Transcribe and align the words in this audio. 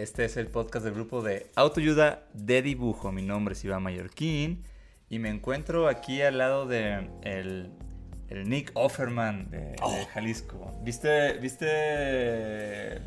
Este 0.00 0.24
es 0.24 0.36
el 0.36 0.46
podcast 0.46 0.84
del 0.84 0.94
grupo 0.94 1.22
de 1.22 1.50
autoayuda 1.56 2.24
de 2.32 2.62
dibujo. 2.62 3.12
Mi 3.12 3.22
nombre 3.22 3.52
es 3.54 3.64
Iván 3.64 3.82
Mallorquín 3.82 4.64
y 5.08 5.18
me 5.18 5.28
encuentro 5.28 5.88
aquí 5.88 6.22
al 6.22 6.38
lado 6.38 6.66
de 6.66 7.10
el, 7.22 7.70
el 8.28 8.48
Nick 8.48 8.70
Offerman 8.74 9.50
de, 9.50 9.58
de 9.58 9.76
Oh. 9.82 9.94
Jalisco. 10.14 10.72
¿Viste, 10.82 11.34
viste 11.34 11.66
eh, 11.68 13.00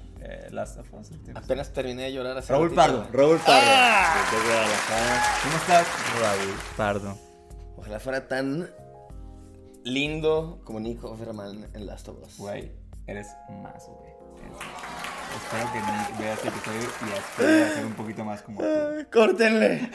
Last 0.52 0.78
of 0.78 0.94
Us? 0.94 1.12
Apenas 1.34 1.74
terminé 1.74 2.04
de 2.04 2.14
llorar 2.14 2.38
hace 2.38 2.54
Raúl. 2.54 2.74
Pardo, 2.74 3.08
Raúl 3.12 3.38
Pardo. 3.40 3.68
¡Ah! 3.70 4.26
Guadalajara. 4.46 5.24
¿Cómo 5.44 5.56
estás? 5.58 5.88
Raúl 6.20 6.54
Pardo. 6.78 7.18
Ojalá 7.78 8.00
fuera 8.00 8.28
tan 8.28 8.70
lindo 9.84 10.62
como 10.64 10.80
Nico 10.80 11.10
Offerman 11.10 11.68
en 11.74 11.86
Last 11.88 12.08
of 12.08 12.18
Us. 12.22 12.38
Güey, 12.38 12.72
eres 13.08 13.28
más, 13.64 13.88
güey. 13.88 14.12
Eres 14.46 14.58
más. 14.58 14.83
Espero 15.36 15.72
que 15.74 15.80
Nick 15.80 16.20
vea 16.20 16.34
este 16.34 16.48
episodio 16.48 16.82
y 17.70 17.74
ser 17.76 17.86
un 17.86 17.94
poquito 17.94 18.24
más 18.26 18.42
como. 18.42 18.62
Ay, 18.62 19.06
¡Córtenle! 19.12 19.90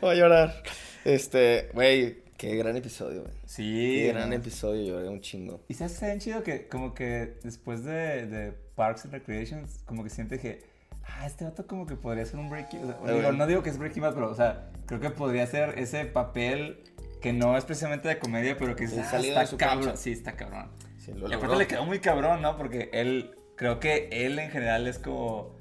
Voy 0.00 0.10
a 0.10 0.14
llorar. 0.14 0.62
Este, 1.04 1.68
güey, 1.72 2.22
qué 2.36 2.56
gran 2.56 2.76
episodio, 2.76 3.22
güey. 3.22 3.34
Sí. 3.46 3.96
Qué 4.06 4.12
gran 4.12 4.32
episodio, 4.32 4.82
lloré 4.94 5.08
un 5.08 5.20
chingo. 5.20 5.60
Y 5.68 5.74
sabes 5.74 5.98
que 5.98 6.06
bien 6.06 6.18
chido 6.18 6.42
que 6.42 6.66
como 6.68 6.94
que 6.94 7.38
después 7.42 7.84
de, 7.84 8.26
de 8.26 8.52
Parks 8.74 9.04
and 9.04 9.14
Recreations, 9.14 9.82
como 9.86 10.02
que 10.04 10.10
siente 10.10 10.38
que, 10.38 10.62
ah, 11.06 11.26
este 11.26 11.44
vato 11.44 11.66
como 11.66 11.86
que 11.86 11.96
podría 11.96 12.24
ser 12.26 12.38
un 12.38 12.50
Breaking, 12.50 12.80
o 12.84 12.86
sea, 12.86 12.96
digo, 12.96 13.20
bueno. 13.22 13.32
no 13.32 13.46
digo 13.46 13.62
que 13.62 13.70
es 13.70 13.78
Breaking 13.78 14.02
Bad, 14.02 14.14
pero, 14.14 14.30
o 14.30 14.34
sea, 14.34 14.70
creo 14.86 15.00
que 15.00 15.10
podría 15.10 15.46
ser 15.46 15.78
ese 15.78 16.04
papel 16.04 16.82
que 17.20 17.32
no 17.32 17.56
es 17.56 17.64
precisamente 17.64 18.08
de 18.08 18.18
comedia, 18.18 18.56
pero 18.58 18.74
que 18.76 18.86
Sí, 18.88 18.96
ah, 18.98 19.18
está 19.18 19.56
cabrón. 19.56 19.84
cancha. 19.84 19.96
Sí, 19.96 20.12
está 20.12 20.32
cabrón. 20.36 20.70
Sí, 20.98 21.12
lo 21.12 21.20
y 21.28 21.32
aparte 21.32 21.46
logró. 21.46 21.58
le 21.58 21.66
quedó 21.66 21.84
muy 21.84 21.98
cabrón, 22.00 22.42
¿no? 22.42 22.56
Porque 22.56 22.90
él, 22.92 23.34
creo 23.60 23.78
que 23.78 24.08
él 24.10 24.38
en 24.38 24.50
general 24.50 24.86
es 24.86 24.98
como 24.98 25.54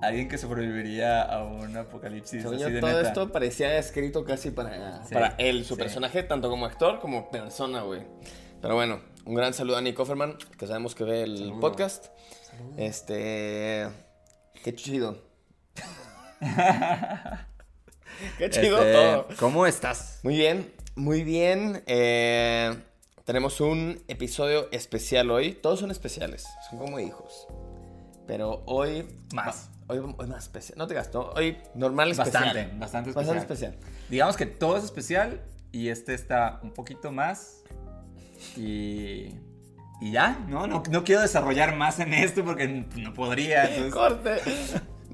alguien 0.00 0.28
que 0.28 0.38
sobreviviría 0.38 1.20
a 1.20 1.42
un 1.42 1.76
apocalipsis 1.76 2.44
así 2.44 2.56
de 2.58 2.80
todo 2.80 2.92
neta. 2.92 3.00
esto 3.00 3.32
parecía 3.32 3.76
escrito 3.76 4.24
casi 4.24 4.52
para, 4.52 5.04
Sí, 5.04 5.12
para 5.12 5.34
él, 5.36 5.64
su 5.64 5.74
sí. 5.74 5.80
personaje, 5.80 6.22
tanto 6.22 6.48
como 6.48 6.64
actor 6.64 7.00
como 7.00 7.28
persona, 7.28 7.82
güey. 7.82 8.02
Pero 8.62 8.76
bueno, 8.76 9.00
un 9.24 9.34
gran 9.34 9.52
saludo 9.52 9.78
a 9.78 9.80
Nico 9.80 10.04
Offerman, 10.04 10.36
que 10.56 10.68
sabemos 10.68 10.94
que 10.94 11.02
ve 11.02 11.24
el 11.24 11.54
podcast. 11.60 12.06
Este. 12.76 13.88
Qué 14.62 14.72
chido. 14.76 15.20
qué 18.38 18.48
chido 18.48 18.78
Este, 18.78 18.92
todo. 18.92 19.26
¿Cómo 19.40 19.66
estás? 19.66 20.20
Muy 20.22 20.36
bien, 20.36 20.72
muy 20.94 21.24
bien. 21.24 21.82
Eh, 21.88 22.76
tenemos 23.30 23.60
un 23.60 24.02
episodio 24.08 24.66
especial 24.72 25.30
hoy. 25.30 25.52
Todos 25.52 25.78
son 25.78 25.92
especiales, 25.92 26.44
son 26.68 26.80
como 26.80 26.98
hijos. 26.98 27.46
Pero 28.26 28.64
hoy. 28.66 29.06
Más. 29.32 29.70
Hoy, 29.86 29.98
hoy 29.98 30.26
más 30.26 30.42
especial. 30.42 30.76
No 30.76 30.88
te 30.88 30.94
gasto. 30.94 31.32
Hoy 31.36 31.56
normal 31.76 32.10
especial. 32.10 32.42
Bastante, 32.42 32.76
bastante 32.76 33.10
especial. 33.10 33.36
Bastante 33.36 33.54
especial. 33.54 33.92
Digamos 34.08 34.36
que 34.36 34.46
todo 34.46 34.76
es 34.78 34.82
especial 34.82 35.40
y 35.70 35.90
este 35.90 36.12
está 36.14 36.58
un 36.64 36.72
poquito 36.72 37.12
más. 37.12 37.62
Y. 38.56 39.28
Y 40.00 40.10
ya, 40.10 40.44
¿no? 40.48 40.66
No, 40.66 40.82
no 40.90 41.04
quiero 41.04 41.20
desarrollar 41.20 41.76
más 41.76 42.00
en 42.00 42.12
esto 42.14 42.44
porque 42.44 42.66
no 42.66 43.14
podría. 43.14 43.66
entonces- 43.76 43.94
Corte. 43.94 44.40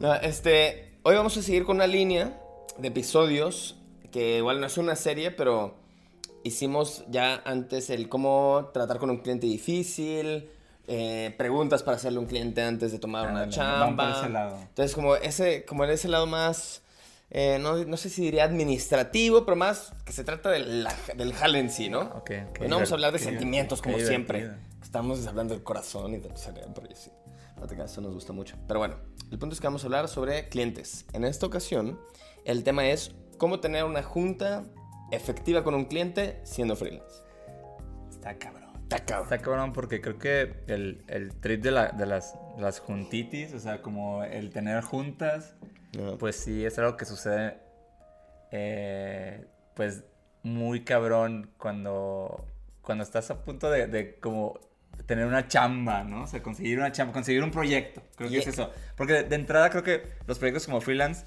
No, 0.01 0.15
este, 0.15 0.99
hoy 1.03 1.17
vamos 1.17 1.37
a 1.37 1.43
seguir 1.43 1.67
con 1.67 1.77
una 1.77 1.87
línea 1.87 2.41
de 2.79 2.89
episodios 2.89 3.79
que 4.11 4.39
igual 4.39 4.59
no 4.59 4.67
es 4.69 4.79
una 4.79 4.97
serie, 4.97 5.33
pero 5.33 5.85
hicimos 6.47 7.05
ya 7.09 7.43
antes 7.45 7.91
el 7.91 8.09
cómo 8.09 8.71
tratar 8.73 8.99
con 8.99 9.11
un 9.11 9.19
cliente 9.19 9.47
difícil, 9.47 10.49
eh, 10.89 11.35
preguntas 11.37 11.83
para 11.83 11.97
hacerle 11.97 12.19
a 12.19 12.21
un 12.21 12.27
cliente 12.27 12.63
antes 12.63 12.93
de 12.93 12.99
tomar 12.99 13.29
una 13.29 13.41
por 13.43 13.51
chamba. 13.51 14.19
ese 14.21 14.29
lado. 14.29 14.57
Entonces, 14.69 14.95
como 14.95 15.17
ese, 15.17 15.65
como 15.65 15.85
en 15.85 15.91
ese 15.91 16.09
lado 16.09 16.27
más, 16.27 16.83
eh, 17.31 17.59
no, 17.61 17.77
no 17.85 17.97
sé 17.97 18.09
si 18.09 18.23
diría 18.23 18.45
administrativo, 18.45 19.45
pero 19.45 19.57
más 19.57 19.93
que 20.05 20.13
se 20.13 20.23
trata 20.23 20.51
del, 20.51 20.85
la- 20.85 20.95
del 21.17 21.33
jale 21.33 21.59
en 21.59 21.71
sí, 21.71 21.89
¿no? 21.89 22.01
Ok, 22.03 22.31
ok. 22.51 22.61
Hoy 22.61 22.69
no 22.69 22.77
vamos 22.77 22.91
a 22.93 22.95
hablar 22.95 23.13
de 23.13 23.19
Qué 23.19 23.25
sentimientos 23.25 23.83
como 23.83 23.99
siempre. 23.99 24.51
Estamos 24.83 25.27
hablando 25.27 25.55
del 25.55 25.65
corazón 25.65 26.15
y 26.15 26.19
del 26.19 26.37
cerebro 26.37 26.83
y 26.89 26.93
así. 26.93 27.11
Eso 27.85 28.01
nos 28.01 28.15
gusta 28.15 28.33
mucho. 28.33 28.57
Pero 28.69 28.79
bueno, 28.79 28.97
el 29.31 29.39
punto 29.39 29.55
es 29.55 29.61
que 29.61 29.67
vamos 29.67 29.83
a 29.83 29.87
hablar 29.87 30.09
sobre 30.09 30.49
clientes. 30.49 31.05
En 31.13 31.25
esta 31.25 31.47
ocasión, 31.47 31.99
el 32.45 32.63
tema 32.63 32.87
es 32.87 33.13
cómo 33.39 33.59
tener 33.61 33.83
una 33.85 34.03
junta 34.03 34.65
efectiva 35.11 35.63
con 35.65 35.75
un 35.75 35.85
cliente 35.87 36.41
siendo 36.45 36.77
freelance. 36.77 37.23
Está 38.11 38.37
cabrón. 38.39 38.65
Está 38.83 39.05
cabrón. 39.05 39.25
Está 39.25 39.39
cabrón 39.39 39.73
porque 39.73 40.01
creo 40.01 40.19
que 40.19 40.63
el, 40.69 41.05
el 41.09 41.35
trip 41.41 41.63
de, 41.63 41.71
la- 41.73 41.89
de 41.89 42.07
las, 42.07 42.37
las 42.59 42.81
juntitis, 42.81 43.53
o 43.53 43.59
sea, 43.59 43.83
como 43.83 44.23
el 44.25 44.51
tener 44.51 44.83
juntas, 44.83 45.55
pues 46.19 46.37
sí 46.37 46.65
es 46.65 46.79
algo 46.79 46.97
que 46.97 47.05
sucede, 47.05 47.59
eh, 48.53 49.45
pues 49.75 50.05
muy 50.43 50.85
cabrón 50.85 51.51
cuando, 51.59 52.45
cuando 52.83 53.03
estás 53.05 53.31
a 53.31 53.43
punto 53.43 53.71
de, 53.71 53.87
de 53.89 54.19
como 54.21 54.61
tener 55.07 55.27
una 55.27 55.49
chamba, 55.49 56.05
¿no? 56.05 56.23
O 56.23 56.27
sea, 56.27 56.43
conseguir 56.43 56.79
una 56.79 56.93
chamba, 56.93 57.13
conseguir 57.13 57.43
un 57.43 57.51
proyecto, 57.51 58.03
creo 58.17 58.31
que 58.31 58.37
Y- 58.37 58.39
es 58.39 58.47
eso. 58.47 58.71
Porque 58.97 59.13
de, 59.15 59.23
de 59.25 59.35
entrada 59.37 59.71
creo 59.71 59.83
que 59.83 60.03
los 60.27 60.39
proyectos 60.39 60.67
como 60.67 60.81
freelance, 60.81 61.25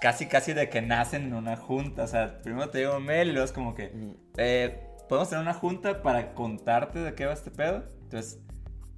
casi 0.00 0.26
casi 0.26 0.52
de 0.52 0.68
que 0.70 0.80
nacen 0.82 1.24
en 1.24 1.34
una 1.34 1.56
junta, 1.56 2.04
o 2.04 2.06
sea, 2.06 2.40
primero 2.42 2.70
te 2.70 2.78
llega 2.78 2.96
un 2.96 3.04
mail 3.04 3.28
y 3.28 3.32
luego 3.32 3.44
es 3.44 3.52
como 3.52 3.74
que, 3.74 3.92
eh, 4.36 4.86
podemos 5.08 5.28
tener 5.28 5.42
una 5.42 5.54
junta 5.54 6.02
para 6.02 6.34
contarte 6.34 6.98
de 7.00 7.14
qué 7.14 7.26
va 7.26 7.32
este 7.32 7.50
pedo. 7.50 7.84
Entonces, 8.02 8.40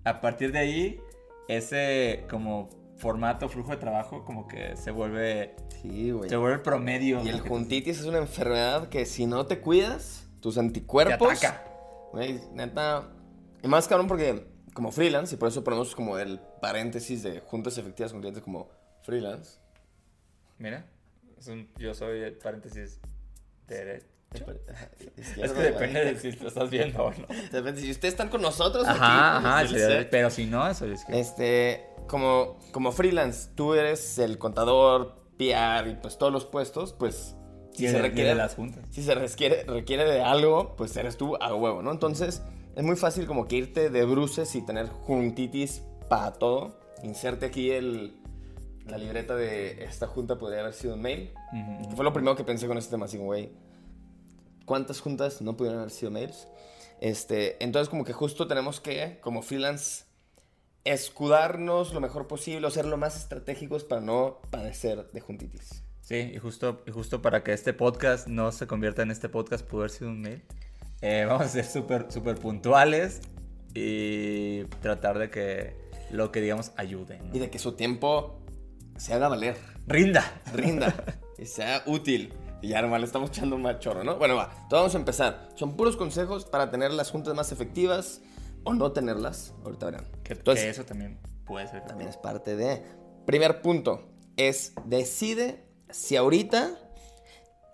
a 0.04 0.20
partir 0.20 0.52
de 0.52 0.58
ahí, 0.58 1.00
ese 1.48 2.24
como 2.30 2.68
formato, 2.98 3.48
flujo 3.48 3.70
de 3.72 3.78
trabajo, 3.78 4.24
como 4.24 4.46
que 4.46 4.76
se 4.76 4.90
vuelve, 4.90 5.56
Sí, 5.80 6.10
güey. 6.12 6.28
se 6.30 6.36
vuelve 6.36 6.56
el 6.56 6.62
promedio. 6.62 7.22
Y 7.24 7.28
el 7.30 7.42
te- 7.42 7.48
juntitis 7.48 7.98
es 8.00 8.06
una 8.06 8.18
enfermedad 8.18 8.88
que 8.88 9.04
si 9.06 9.26
no 9.26 9.46
te 9.46 9.60
cuidas, 9.60 10.28
tus 10.40 10.54
te 10.54 10.60
anticuerpos... 10.60 11.28
ataca. 11.42 11.64
Güey, 12.12 12.40
neta. 12.52 13.08
Y 13.62 13.68
más 13.68 13.88
cabrón 13.88 14.06
porque 14.06 14.46
como 14.74 14.92
freelance, 14.92 15.34
y 15.34 15.38
por 15.38 15.48
eso 15.48 15.64
ponemos 15.64 15.94
como 15.96 16.18
el 16.18 16.40
paréntesis 16.60 17.22
de 17.22 17.40
juntas 17.40 17.76
efectivas 17.78 18.12
con 18.12 18.20
clientes 18.20 18.42
como 18.42 18.68
freelance. 19.02 19.58
Mira, 20.62 20.86
es 21.36 21.48
un- 21.48 21.68
yo 21.76 21.92
soy 21.92 22.30
paréntesis 22.42 23.00
derecho. 23.66 24.06
Es 25.16 25.52
que 25.52 25.60
depende 25.60 26.04
de 26.04 26.16
si 26.18 26.32
lo 26.32 26.48
estás 26.48 26.70
viendo 26.70 27.02
o 27.04 27.10
no. 27.10 27.26
Depende, 27.52 27.80
Si 27.82 27.90
ustedes 27.90 28.14
están 28.14 28.28
con 28.28 28.40
nosotros 28.40 28.86
Ajá, 28.86 29.38
aquí, 29.58 29.74
ajá, 29.74 30.06
pero 30.10 30.30
si 30.30 30.46
no, 30.46 30.66
eso 30.68 30.86
es 30.86 31.04
que... 31.04 31.18
este, 31.20 31.84
como, 32.06 32.58
como 32.70 32.92
freelance, 32.92 33.50
tú 33.56 33.74
eres 33.74 34.18
el 34.18 34.38
contador, 34.38 35.16
PR 35.36 35.90
y 35.90 35.96
pues 35.96 36.16
todos 36.16 36.32
los 36.32 36.46
puestos, 36.46 36.92
pues 36.94 37.34
si 37.72 37.88
se 37.88 38.00
requiere 38.00 38.30
de 38.30 38.34
las 38.36 38.54
juntas. 38.54 38.84
si 38.90 39.02
se 39.02 39.14
requiere, 39.14 39.64
requiere 39.64 40.04
de 40.04 40.22
algo, 40.22 40.76
pues 40.76 40.96
eres 40.96 41.16
tú 41.16 41.36
a 41.40 41.52
huevo, 41.54 41.82
¿no? 41.82 41.90
Entonces, 41.90 42.42
es 42.76 42.84
muy 42.84 42.96
fácil 42.96 43.26
como 43.26 43.48
que 43.48 43.56
irte 43.56 43.90
de 43.90 44.04
bruces 44.04 44.54
y 44.54 44.64
tener 44.64 44.86
juntitis 44.88 45.82
para 46.08 46.32
todo. 46.34 46.78
Inserte 47.02 47.46
aquí 47.46 47.70
el, 47.70 48.14
la 48.86 48.98
libreta 48.98 49.34
de 49.36 49.84
esta 49.84 50.06
junta 50.06 50.38
podría 50.38 50.60
haber 50.60 50.74
sido 50.74 50.94
un 50.94 51.02
mail. 51.02 51.32
Ujú, 51.52 51.88
Que 51.90 51.96
fue 51.96 52.04
lo 52.04 52.12
primero 52.12 52.36
que 52.36 52.44
pensé 52.44 52.66
con 52.66 52.78
este 52.78 52.90
tema, 52.90 53.06
así 53.06 53.16
güey, 53.18 53.50
¿cuántas 54.66 55.00
juntas 55.00 55.40
no 55.42 55.56
pudieron 55.56 55.80
haber 55.80 55.90
sido 55.92 56.10
mails? 56.10 56.48
Este, 57.00 57.62
entonces 57.62 57.88
como 57.88 58.04
que 58.04 58.12
justo 58.12 58.46
tenemos 58.46 58.80
que, 58.80 59.18
como 59.20 59.42
freelance, 59.42 60.04
escudarnos 60.84 61.92
lo 61.94 62.00
mejor 62.00 62.26
posible 62.26 62.66
o 62.66 62.70
ser 62.70 62.86
lo 62.86 62.96
más 62.96 63.16
estratégicos 63.16 63.84
para 63.84 64.00
no 64.00 64.38
padecer 64.50 65.10
de 65.12 65.20
juntitis. 65.20 65.82
Sí, 66.00 66.16
y 66.34 66.38
justo, 66.38 66.82
y 66.86 66.90
justo 66.90 67.22
para 67.22 67.42
que 67.44 67.52
este 67.52 67.72
podcast 67.72 68.26
no 68.26 68.50
se 68.52 68.66
convierta 68.66 69.02
en 69.02 69.10
este 69.10 69.28
podcast, 69.28 69.64
pudo 69.64 69.82
haber 69.82 69.90
sido 69.92 70.10
un 70.10 70.20
mail. 70.20 70.42
eh, 71.00 71.24
vamos 71.26 71.46
a 71.46 71.48
ser 71.48 71.64
súper 71.64 72.10
súper 72.10 72.36
puntuales 72.38 73.20
y 73.74 74.64
tratar 74.80 75.18
de 75.18 75.30
que 75.30 75.74
lo 76.10 76.30
que 76.32 76.40
digamos 76.40 76.72
ayude. 76.76 77.18
¿no? 77.20 77.34
Y 77.34 77.38
de 77.38 77.50
que 77.50 77.58
su 77.58 77.72
tiempo 77.72 78.41
se 78.96 79.14
haga 79.14 79.28
valer. 79.28 79.56
Rinda. 79.86 80.40
rinda 80.52 80.94
y 81.38 81.46
sea 81.46 81.82
útil. 81.86 82.32
Y 82.62 82.68
ya 82.68 82.80
normal, 82.80 83.02
estamos 83.02 83.30
echando 83.30 83.56
un 83.56 83.62
machorro, 83.62 84.04
¿no? 84.04 84.16
Bueno, 84.16 84.36
va, 84.36 84.44
entonces 84.44 84.70
vamos 84.70 84.94
a 84.94 84.98
empezar. 84.98 85.48
Son 85.56 85.76
puros 85.76 85.96
consejos 85.96 86.44
para 86.44 86.70
tener 86.70 86.92
las 86.92 87.10
juntas 87.10 87.34
más 87.34 87.50
efectivas 87.50 88.20
o 88.62 88.72
no 88.72 88.92
tenerlas. 88.92 89.52
Ahorita 89.64 89.86
verán. 89.86 90.06
Que, 90.22 90.34
Entonces, 90.34 90.64
que 90.64 90.70
eso 90.70 90.84
también 90.84 91.18
puede 91.44 91.66
ser. 91.66 91.84
también 91.84 92.08
es 92.08 92.16
parte 92.16 92.54
de... 92.56 92.84
Primer 93.26 93.62
punto, 93.62 94.08
es 94.36 94.74
decide 94.84 95.64
si 95.90 96.16
ahorita 96.16 96.70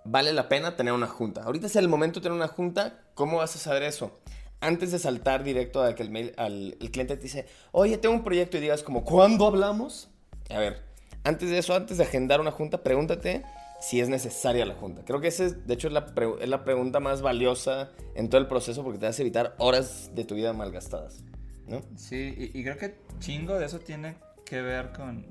vale 0.04 0.32
la 0.32 0.48
pena 0.48 0.76
tener 0.76 0.92
una 0.92 1.06
junta. 1.06 1.42
Ahorita 1.42 1.66
es 1.66 1.76
el 1.76 1.88
momento 1.88 2.20
de 2.20 2.24
tener 2.24 2.36
una 2.36 2.48
junta. 2.48 3.00
¿Cómo 3.14 3.38
vas 3.38 3.56
a 3.56 3.58
saber 3.58 3.82
eso? 3.82 4.20
Antes 4.60 4.90
de 4.90 4.98
saltar 4.98 5.44
directo 5.44 5.82
a 5.82 5.94
que 5.94 6.02
el, 6.02 6.10
mail, 6.10 6.34
al 6.36 6.76
el 6.80 6.90
cliente 6.90 7.16
te 7.16 7.22
dice, 7.22 7.46
oye, 7.72 7.98
tengo 7.98 8.14
un 8.14 8.24
proyecto 8.24 8.56
y 8.56 8.60
digas 8.60 8.82
como, 8.82 9.04
¿cuándo 9.04 9.46
hablamos? 9.46 10.10
A 10.50 10.58
ver, 10.58 10.87
antes 11.28 11.50
de 11.50 11.58
eso, 11.58 11.74
antes 11.74 11.98
de 11.98 12.04
agendar 12.04 12.40
una 12.40 12.50
junta, 12.50 12.82
pregúntate 12.82 13.42
si 13.80 14.00
es 14.00 14.08
necesaria 14.08 14.66
la 14.66 14.74
junta. 14.74 15.02
Creo 15.04 15.20
que 15.20 15.28
esa 15.28 15.44
es, 15.44 15.66
de 15.66 15.74
hecho, 15.74 15.86
es 15.88 15.92
la, 15.94 16.06
es 16.40 16.48
la 16.48 16.64
pregunta 16.64 16.98
más 17.00 17.22
valiosa 17.22 17.90
en 18.14 18.28
todo 18.28 18.40
el 18.40 18.48
proceso 18.48 18.82
porque 18.82 18.98
te 18.98 19.06
a 19.06 19.10
evitar 19.10 19.54
horas 19.58 20.10
de 20.14 20.24
tu 20.24 20.34
vida 20.34 20.52
malgastadas. 20.52 21.22
¿no? 21.66 21.82
Sí, 21.96 22.34
y, 22.36 22.58
y 22.58 22.64
creo 22.64 22.76
que 22.76 22.96
chingo 23.20 23.58
de 23.58 23.66
eso 23.66 23.78
tiene 23.78 24.16
que 24.44 24.62
ver 24.62 24.90
con, 24.92 25.26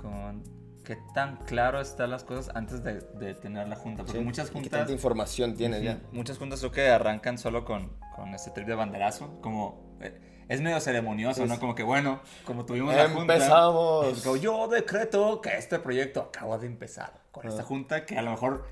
con 0.00 0.42
qué 0.82 0.96
tan 1.14 1.36
claro 1.44 1.80
están 1.80 2.10
las 2.10 2.24
cosas 2.24 2.54
antes 2.56 2.82
de, 2.82 3.00
de 3.20 3.34
tener 3.34 3.68
la 3.68 3.76
junta. 3.76 4.02
Porque 4.02 4.18
Sí. 4.18 4.24
muchas 4.24 4.46
¿Y 4.46 4.48
qué 4.48 4.54
juntas... 4.54 4.70
tanta 4.80 4.92
información 4.92 5.54
tienes 5.54 5.82
ya? 5.82 6.00
Muchas 6.12 6.38
juntas 6.38 6.60
creo 6.60 6.72
que 6.72 6.88
arrancan 6.88 7.38
solo 7.38 7.64
con, 7.64 7.92
con 8.16 8.34
este 8.34 8.50
trip 8.50 8.66
de 8.66 8.74
banderazo, 8.74 9.40
como... 9.40 9.96
eh, 10.00 10.18
es 10.48 10.60
medio 10.60 10.80
ceremonioso, 10.80 11.42
Sí, 11.42 11.48
¿no? 11.48 11.54
sí. 11.54 11.60
Como 11.60 11.74
que, 11.74 11.82
bueno, 11.82 12.20
como 12.44 12.64
tuvimos 12.66 12.94
la 12.94 13.08
junta... 13.08 13.34
Empezamos. 13.34 14.40
yo 14.40 14.68
decreto 14.68 15.40
que 15.40 15.56
este 15.56 15.78
proyecto 15.78 16.20
acaba 16.22 16.58
de 16.58 16.66
empezar 16.66 17.12
con 17.32 17.46
esta 17.48 17.62
Ah. 17.62 17.64
junta 17.64 18.06
que 18.06 18.16
a 18.18 18.22
lo 18.22 18.30
mejor 18.30 18.66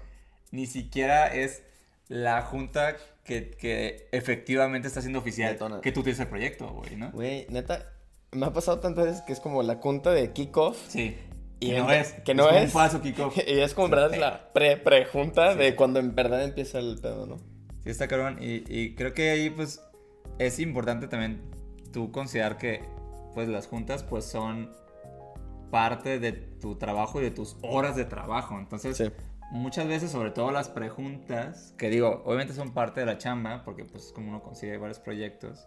ni 0.50 0.66
siquiera 0.66 1.26
es 1.34 1.62
la 2.08 2.42
junta 2.42 2.96
que, 3.24 3.50
que 3.52 4.08
efectivamente 4.12 4.88
está 4.88 5.00
siendo 5.00 5.20
oficial 5.20 5.56
que 5.82 5.92
tú 5.92 6.02
tienes 6.02 6.20
el 6.20 6.28
proyecto, 6.28 6.68
güey, 6.68 6.96
¿no? 6.96 7.10
Güey, 7.12 7.46
neta, 7.48 7.86
me 8.32 8.46
ha 8.46 8.52
pasado 8.52 8.80
tantas 8.80 9.04
veces 9.06 9.22
que 9.22 9.32
es 9.32 9.40
como 9.40 9.62
la 9.62 9.76
junta 9.76 10.10
de 10.10 10.32
kickoff. 10.32 10.76
Sí. 10.88 11.16
Y 11.60 11.70
que 11.70 11.78
no 11.78 11.92
es. 11.92 12.12
que 12.24 12.34
no 12.34 12.50
es. 12.50 12.64
un 12.64 12.70
falso 12.70 13.00
kickoff. 13.00 13.36
Y 13.46 13.60
es 13.60 13.72
como 13.72 13.86
en 13.86 13.90
verdad 13.92 14.12
es 14.12 14.18
la 14.20 14.52
pre-pre-junta 14.52 15.54
de 15.54 15.76
cuando 15.76 16.00
en 16.00 16.14
verdad 16.14 16.42
empieza 16.42 16.78
el 16.80 16.98
pedo, 17.00 17.26
¿no? 17.26 17.36
Sí, 17.84 17.90
está 17.90 18.08
cabrón. 18.08 18.38
Y, 18.40 18.64
y 18.68 18.94
creo 18.96 19.14
que 19.14 19.30
ahí, 19.30 19.48
pues, 19.50 19.80
es 20.38 20.58
importante 20.58 21.06
también 21.08 21.40
tú 21.92 22.10
considerar 22.10 22.56
que, 22.58 22.84
pues, 23.34 23.48
las 23.48 23.66
juntas, 23.66 24.02
pues, 24.02 24.24
son 24.24 24.70
parte 25.70 26.18
de 26.18 26.32
tu 26.32 26.76
trabajo 26.76 27.20
y 27.20 27.24
de 27.24 27.30
tus 27.30 27.56
horas 27.62 27.96
de 27.96 28.04
trabajo. 28.04 28.58
Entonces, 28.58 28.96
Sí. 28.96 29.10
muchas 29.52 29.86
veces, 29.86 30.10
sobre 30.10 30.30
todo 30.30 30.50
las 30.52 30.68
prejuntas, 30.68 31.74
que 31.78 31.88
digo, 31.88 32.22
obviamente 32.26 32.52
son 32.54 32.72
parte 32.74 33.00
de 33.00 33.06
la 33.06 33.18
chamba, 33.18 33.62
porque, 33.64 33.84
pues, 33.84 34.06
es 34.06 34.12
como 34.12 34.28
uno 34.28 34.42
consigue 34.42 34.76
varios 34.78 34.98
proyectos. 34.98 35.66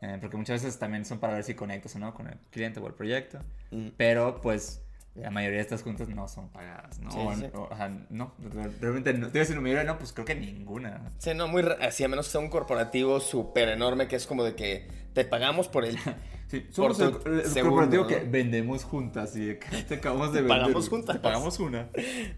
eh, 0.00 0.16
porque 0.20 0.36
muchas 0.36 0.62
veces 0.62 0.78
también 0.78 1.04
son 1.04 1.18
para 1.18 1.32
ver 1.34 1.42
si 1.42 1.54
conectas 1.54 1.96
o 1.96 1.98
no 1.98 2.14
con 2.14 2.28
el 2.28 2.38
cliente 2.52 2.78
o 2.78 2.86
el 2.86 2.94
proyecto. 2.94 3.40
Mm. 3.72 3.88
Pero, 3.96 4.40
pues, 4.40 4.80
la 5.18 5.30
mayoría 5.30 5.56
de 5.58 5.62
estas 5.62 5.82
juntas 5.82 6.08
no 6.08 6.28
son 6.28 6.48
pagadas, 6.50 6.98
¿no? 7.00 7.10
Sí, 7.10 7.18
O- 7.20 7.34
sí. 7.36 7.44
o- 7.54 7.68
o 7.70 7.76
sea, 7.76 7.88
no, 8.10 8.34
realmente 8.80 9.12
no. 9.14 9.26
Te 9.28 9.38
iba 9.38 9.44
a 9.44 9.46
decir 9.46 9.60
mayoría, 9.60 9.84
no, 9.84 9.98
pues 9.98 10.12
creo 10.12 10.24
que 10.24 10.34
ninguna. 10.34 11.12
Sí, 11.18 11.34
no, 11.34 11.48
muy 11.48 11.64
así, 11.80 12.04
a 12.04 12.08
menos 12.08 12.26
que 12.26 12.32
sea 12.32 12.40
un 12.40 12.48
corporativo 12.50 13.20
súper 13.20 13.68
enorme 13.68 14.08
que 14.08 14.16
es 14.16 14.26
como 14.26 14.44
de 14.44 14.54
que 14.54 14.88
te 15.12 15.24
pagamos 15.24 15.68
por 15.68 15.84
el... 15.84 15.96
Sí, 16.48 16.60
Por 16.60 16.94
somos 16.94 17.00
el, 17.00 17.10
tu 17.22 17.28
el 17.30 17.44
segundo, 17.44 17.76
corporativo 17.76 18.02
¿no? 18.04 18.08
que 18.08 18.20
vendemos 18.20 18.82
juntas 18.82 19.36
y 19.36 19.58
te 19.86 19.96
acabamos 19.96 20.32
de 20.32 20.40
vender. 20.40 20.58
Pagamos 20.62 20.88
juntas. 20.88 21.16
Te 21.16 21.20
pagamos 21.20 21.58
una. 21.60 21.90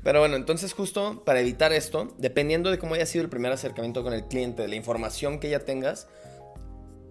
Pero 0.03 0.19
bueno, 0.19 0.35
entonces 0.35 0.73
justo 0.73 1.23
para 1.25 1.38
evitar 1.38 1.73
esto, 1.73 2.12
dependiendo 2.19 2.73
de 2.73 2.81
cómo 2.81 2.94
haya 2.97 3.06
sido 3.06 3.23
el 3.23 3.31
primer 3.31 3.53
acercamiento 3.53 4.03
con 4.03 4.12
el 4.12 4.25
cliente, 4.26 4.62
de 4.62 4.69
la 4.69 4.75
información 4.75 5.38
que 5.38 5.49
ya 5.49 5.61
tengas, 5.61 6.09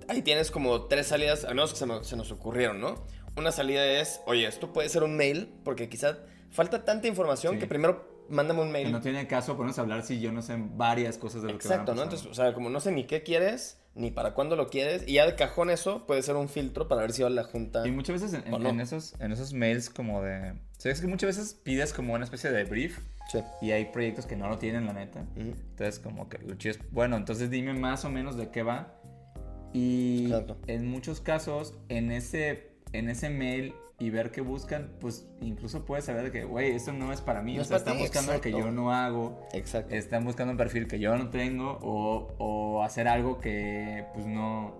ahí 0.09 0.21
tienes 0.23 0.51
como 0.51 0.87
tres 0.87 1.07
salidas, 1.07 1.45
al 1.45 1.55
menos 1.55 1.71
que 1.71 1.77
se, 1.79 1.85
me- 1.85 2.03
se 2.03 2.17
nos 2.17 2.31
ocurrieron, 2.33 2.81
¿no? 2.81 3.05
Una 3.37 3.51
salida 3.51 3.85
es, 3.85 4.21
oye, 4.25 4.45
esto 4.47 4.73
puede 4.73 4.89
ser 4.89 5.03
un 5.03 5.15
mail, 5.15 5.49
porque 5.63 5.89
quizás 5.89 6.17
falta 6.51 6.83
tanta 6.83 7.07
información 7.07 7.53
Sí. 7.55 7.59
que 7.59 7.67
primero 7.67 8.25
mándame 8.29 8.61
un 8.61 8.67
Que 8.67 8.73
mail. 8.73 8.91
no 8.91 9.01
tiene 9.01 9.27
caso 9.27 9.55
ponernos 9.55 9.77
a 9.79 9.81
hablar 9.81 10.03
si 10.03 10.19
yo 10.19 10.31
no 10.31 10.41
sé 10.41 10.55
varias 10.57 11.17
cosas 11.17 11.41
de 11.41 11.51
lo 11.53 11.57
que 11.57 11.67
van 11.67 11.71
a 11.71 11.81
Exacto, 11.81 11.95
¿no? 11.95 12.03
Entonces, 12.03 12.27
o 12.27 12.33
sea, 12.33 12.53
como 12.53 12.69
no 12.69 12.79
sé 12.79 12.91
ni 12.91 13.05
qué 13.05 13.23
quieres, 13.23 13.77
ni 13.95 14.11
para 14.11 14.33
cuándo 14.33 14.55
lo 14.55 14.69
quieres, 14.69 15.03
y 15.07 15.13
ya 15.13 15.25
de 15.25 15.35
cajón 15.35 15.69
eso 15.69 16.05
puede 16.05 16.21
ser 16.21 16.35
un 16.35 16.47
filtro 16.47 16.87
para 16.87 17.01
ver 17.01 17.11
si 17.11 17.21
va 17.23 17.27
a 17.27 17.31
la 17.31 17.43
junta. 17.43 17.87
Y 17.87 17.91
muchas 17.91 18.21
veces 18.21 18.33
en, 18.45 18.53
¿O 18.53 18.57
en- 18.57 18.63
no? 18.63 18.69
en 18.69 18.81
esos, 18.81 19.13
en 19.19 19.31
esos 19.31 19.53
mails 19.53 19.89
como 19.89 20.21
de... 20.21 20.51
O 20.51 20.81
sea, 20.81 20.91
es 20.91 21.01
que 21.01 21.07
muchas 21.07 21.35
veces 21.37 21.53
pides 21.55 21.91
como 21.93 22.13
una 22.13 22.23
especie 22.23 22.51
de 22.51 22.63
brief 22.65 22.99
Sí. 23.31 23.39
y 23.61 23.71
hay 23.71 23.85
proyectos 23.85 24.25
que 24.25 24.35
no 24.35 24.47
lo 24.49 24.57
tienen, 24.57 24.85
la 24.85 24.93
neta. 24.93 25.19
Ujú. 25.35 25.53
Entonces, 25.71 25.99
como 25.99 26.29
que 26.29 26.37
lo 26.39 26.55
chido 26.55 26.75
es, 26.75 26.91
bueno, 26.91 27.15
entonces 27.17 27.49
dime 27.49 27.73
más 27.73 28.03
o 28.05 28.09
menos 28.09 28.37
de 28.37 28.49
qué 28.49 28.63
va. 28.63 28.95
Y 29.73 30.25
Exacto. 30.25 30.57
en 30.67 30.87
muchos 30.87 31.19
casos, 31.21 31.75
en 31.89 32.11
ese, 32.11 32.68
en 32.93 33.09
ese 33.09 33.29
mail 33.29 33.73
y 33.99 34.09
ver 34.09 34.31
qué 34.31 34.41
buscan, 34.41 34.91
pues 34.99 35.27
incluso 35.41 35.85
puedes 35.85 36.05
saber 36.05 36.23
de 36.23 36.31
que, 36.31 36.45
güey, 36.45 36.71
esto 36.71 36.93
no 36.93 37.11
es 37.11 37.19
para 37.19 37.41
mí. 37.41 37.55
No 37.55 37.63
o 37.63 37.65
sea, 37.65 37.77
están 37.77 37.97
ti, 37.97 38.03
buscando 38.03 38.33
lo 38.33 38.41
que 38.41 38.49
exacto. 38.49 38.67
yo 38.67 38.73
no 38.73 38.93
hago. 38.93 39.47
Exacto. 39.53 39.93
Están 39.93 40.23
buscando 40.23 40.51
un 40.51 40.57
perfil 40.57 40.87
que 40.87 40.99
yo 40.99 41.15
no 41.17 41.29
tengo 41.29 41.79
o, 41.81 42.33
o 42.37 42.83
hacer 42.83 43.07
algo 43.09 43.39
que 43.39 44.05
pues 44.13 44.25
no, 44.25 44.73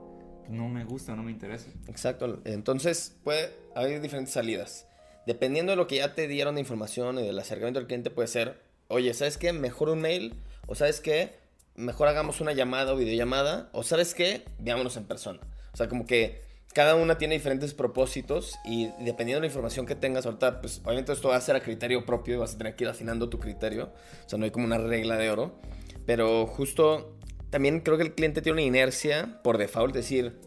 pues, 0.46 0.52
no 0.58 0.70
me 0.70 0.86
gusta, 0.86 1.16
no 1.16 1.24
me 1.24 1.32
interesa. 1.32 1.70
Exacto. 1.88 2.42
Entonces, 2.46 3.18
puede 3.24 3.52
haber 3.76 4.02
diferentes 4.02 4.34
salidas. 4.34 4.88
Dependiendo 5.28 5.74
de 5.74 5.76
lo 5.76 5.88
que 5.88 5.98
ya 5.98 6.16
te 6.16 6.28
dieron 6.28 6.56
de 6.56 6.62
información 6.62 7.20
y 7.20 7.24
del 7.24 7.38
acercamiento 7.38 7.80
del 7.80 7.88
cliente, 7.88 8.10
puede 8.10 8.30
ser, 8.30 8.62
oye, 8.88 9.14
¿sabes 9.14 9.38
qué? 9.38 9.52
Mejor 9.52 9.90
un 9.90 10.00
mail. 10.00 10.42
O 10.66 10.76
¿sabes 10.76 11.02
qué? 11.02 11.36
Mejor 11.76 12.08
hagamos 12.08 12.42
una 12.42 12.54
llamada 12.54 12.94
o 12.94 12.96
videollamada. 12.96 13.70
O 13.74 13.84
¿sabes 13.84 14.14
qué? 14.14 14.46
Veámonos 14.60 14.96
en 14.96 15.04
persona. 15.04 15.42
O 15.74 15.78
sea, 15.78 15.90
como 15.90 16.06
que 16.06 16.49
cada 16.74 16.96
una 16.96 17.18
tiene 17.18 17.36
diferentes 17.36 17.74
propósitos 17.74 18.60
y 18.64 18.90
dependiendo 19.00 19.36
de 19.36 19.42
la 19.42 19.48
información 19.48 19.86
que 19.86 19.96
tengas 19.96 20.26
ahorita, 20.26 20.62
pues 20.62 20.82
obviamente 20.84 21.12
esto 21.12 21.30
va 21.30 21.36
a 21.36 21.42
ser 21.42 21.56
a 21.56 21.62
criterio 21.62 22.06
propio 22.06 22.36
y 22.36 22.38
vas 22.38 22.54
a 22.54 22.58
tener 22.58 22.76
que 22.76 22.84
ir 22.84 22.90
afinando 22.90 23.28
tu 23.30 23.40
criterio. 23.40 23.92
O 24.26 24.30
sea, 24.30 24.38
no 24.38 24.46
hay 24.46 24.52
como 24.52 24.66
una 24.66 24.78
regla 24.78 25.18
de 25.18 25.32
oro. 25.32 25.60
Pero 26.06 26.46
justo 26.46 27.18
también 27.50 27.82
creo 27.82 27.98
que 27.98 28.04
el 28.04 28.14
cliente 28.14 28.42
tiene 28.42 28.54
una 28.54 28.68
inercia 28.68 29.40
por 29.44 29.58
default, 29.58 29.94
decir, 29.94 30.40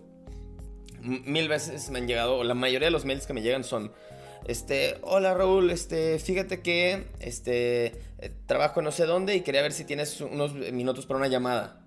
mil 1.01 1.49
veces 1.49 1.91
me 1.91 1.99
han 1.99 2.07
llegado, 2.07 2.37
o 2.37 2.45
la 2.45 2.55
mayoría 2.55 2.87
de 2.87 2.93
los 2.93 3.05
mails 3.05 3.27
que 3.27 3.33
me 3.33 3.43
llegan 3.43 3.65
son, 3.65 3.93
este, 4.45 4.99
hola 5.03 5.35
Raúl, 5.35 5.71
este, 5.71 6.19
fíjate 6.19 6.63
que, 6.63 7.05
este, 7.21 7.87
eh, 8.19 8.33
trabajo 8.47 8.81
en 8.81 8.85
no 8.85 8.93
sé 8.93 9.07
dónde 9.07 9.35
y 9.35 9.41
quería 9.43 9.63
ver 9.63 9.73
si 9.73 9.85
tienes 9.85 10.21
unos 10.21 10.55
minutos 10.55 11.07
para 11.07 11.19
una 11.19 11.29
llamada. 11.29 11.85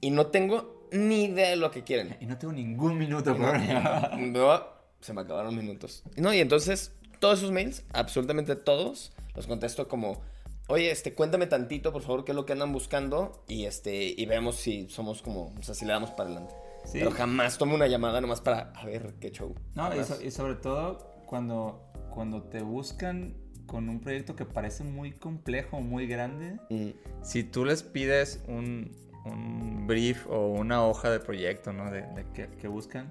Y 0.00 0.10
no 0.10 0.26
tengo 0.26 0.73
ni 0.94 1.24
idea 1.24 1.50
de 1.50 1.56
lo 1.56 1.70
que 1.70 1.82
quieren. 1.84 2.16
Y 2.20 2.26
no 2.26 2.38
tengo 2.38 2.52
ningún 2.52 2.96
minuto 2.98 3.36
para 3.36 4.16
No, 4.16 4.62
se 5.00 5.12
me 5.12 5.20
acabaron 5.22 5.56
minutos. 5.56 6.02
No, 6.16 6.32
y 6.32 6.38
entonces, 6.40 6.92
todos 7.20 7.38
esos 7.40 7.52
mails, 7.52 7.84
absolutamente 7.92 8.56
todos, 8.56 9.12
los 9.34 9.46
contesto 9.46 9.88
como, 9.88 10.22
oye, 10.68 10.90
este, 10.90 11.14
cuéntame 11.14 11.46
tantito, 11.46 11.92
por 11.92 12.02
favor, 12.02 12.24
qué 12.24 12.32
es 12.32 12.36
lo 12.36 12.46
que 12.46 12.52
andan 12.54 12.72
buscando 12.72 13.44
y, 13.48 13.64
este, 13.66 14.04
y 14.16 14.24
vemos 14.26 14.56
si 14.56 14.88
somos 14.88 15.20
como, 15.22 15.52
o 15.58 15.62
sea, 15.62 15.74
si 15.74 15.84
le 15.84 15.92
damos 15.92 16.10
para 16.12 16.30
adelante. 16.30 16.54
Sí. 16.84 16.98
Pero 16.98 17.10
jamás 17.10 17.56
tomo 17.58 17.74
una 17.74 17.86
llamada 17.86 18.20
nomás 18.20 18.40
para 18.40 18.70
a 18.74 18.84
ver 18.86 19.14
qué 19.20 19.30
show. 19.30 19.54
No, 19.74 19.86
y, 19.88 19.90
Jamás. 19.90 20.06
so- 20.08 20.22
y 20.22 20.30
sobre 20.30 20.54
todo 20.56 20.98
cuando, 21.26 21.82
cuando 22.10 22.42
te 22.42 22.62
buscan 22.62 23.36
con 23.66 23.88
un 23.88 24.00
proyecto 24.00 24.36
que 24.36 24.44
parece 24.44 24.84
muy 24.84 25.12
complejo, 25.12 25.80
muy 25.80 26.06
grande, 26.06 26.58
Mm, 26.68 26.90
si 27.22 27.42
tú 27.42 27.64
les 27.64 27.82
pides 27.82 28.42
un, 28.48 28.94
un 29.24 29.86
brief 29.86 30.26
o 30.28 30.48
una 30.48 30.84
hoja 30.84 31.10
de 31.10 31.20
proyecto, 31.20 31.72
¿no? 31.72 31.90
De, 31.90 32.02
de 32.02 32.24
que, 32.34 32.48
que 32.48 32.68
buscan 32.68 33.10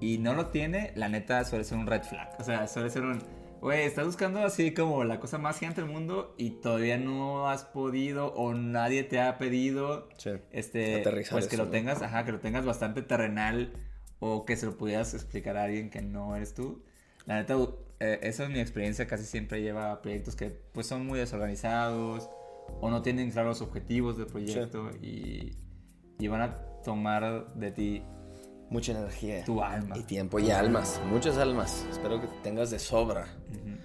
y 0.00 0.18
no 0.18 0.34
lo 0.34 0.48
tiene, 0.48 0.92
la 0.94 1.08
neta 1.08 1.44
suele 1.44 1.64
ser 1.64 1.78
un 1.78 1.86
red 1.86 2.02
flag. 2.02 2.36
O 2.38 2.44
sea, 2.44 2.66
suele 2.68 2.90
ser 2.90 3.02
un, 3.02 3.22
güey, 3.60 3.84
estás 3.84 4.04
buscando 4.04 4.42
así 4.44 4.74
como 4.74 5.04
la 5.04 5.20
cosa 5.20 5.38
más 5.38 5.58
gigante 5.58 5.80
del 5.80 5.90
mundo 5.90 6.34
y 6.36 6.50
todavía 6.50 6.98
no 6.98 7.48
has 7.48 7.64
podido 7.64 8.32
o 8.34 8.52
nadie 8.52 9.04
te 9.04 9.20
ha 9.20 9.38
pedido 9.38 10.08
sí. 10.18 10.32
este, 10.52 11.00
Aterrizar 11.00 11.32
pues 11.32 11.46
que 11.46 11.54
eso, 11.54 11.64
lo 11.64 11.66
¿no? 11.66 11.72
tengas, 11.72 12.02
ajá, 12.02 12.24
que 12.24 12.32
lo 12.32 12.40
tengas 12.40 12.66
bastante 12.66 13.02
terrenal 13.02 13.72
o 14.18 14.44
que 14.44 14.56
se 14.56 14.66
lo 14.66 14.76
pudieras 14.76 15.14
explicar 15.14 15.56
a 15.56 15.64
alguien 15.64 15.90
que 15.90 16.02
no 16.02 16.36
eres 16.36 16.54
tú. 16.54 16.82
La 17.24 17.36
neta, 17.36 17.56
eh, 18.00 18.20
esa 18.22 18.44
es 18.44 18.50
mi 18.50 18.60
experiencia, 18.60 19.06
casi 19.06 19.24
siempre 19.24 19.62
lleva 19.62 19.92
a 19.92 20.02
proyectos 20.02 20.36
que 20.36 20.50
pues 20.50 20.86
son 20.86 21.06
muy 21.06 21.18
desorganizados 21.18 22.28
o 22.80 22.90
no 22.90 23.02
tienen 23.02 23.30
claros 23.30 23.60
los 23.60 23.68
objetivos 23.68 24.16
del 24.18 24.26
proyecto 24.26 24.90
y, 25.02 25.56
y 26.18 26.28
van 26.28 26.40
a 26.42 26.58
tomar 26.84 27.52
de 27.54 27.70
ti 27.72 28.02
Mucha 28.70 28.92
energía. 28.92 29.44
tu 29.44 29.62
alma. 29.62 29.96
Y 29.96 30.02
tiempo 30.02 30.38
y 30.40 30.50
almas. 30.50 31.00
Muchas 31.08 31.36
almas. 31.38 31.86
Espero 31.90 32.20
que 32.20 32.26
tengas 32.42 32.70
de 32.70 32.78
sobra. 32.78 33.26
Ujú. 33.50 33.76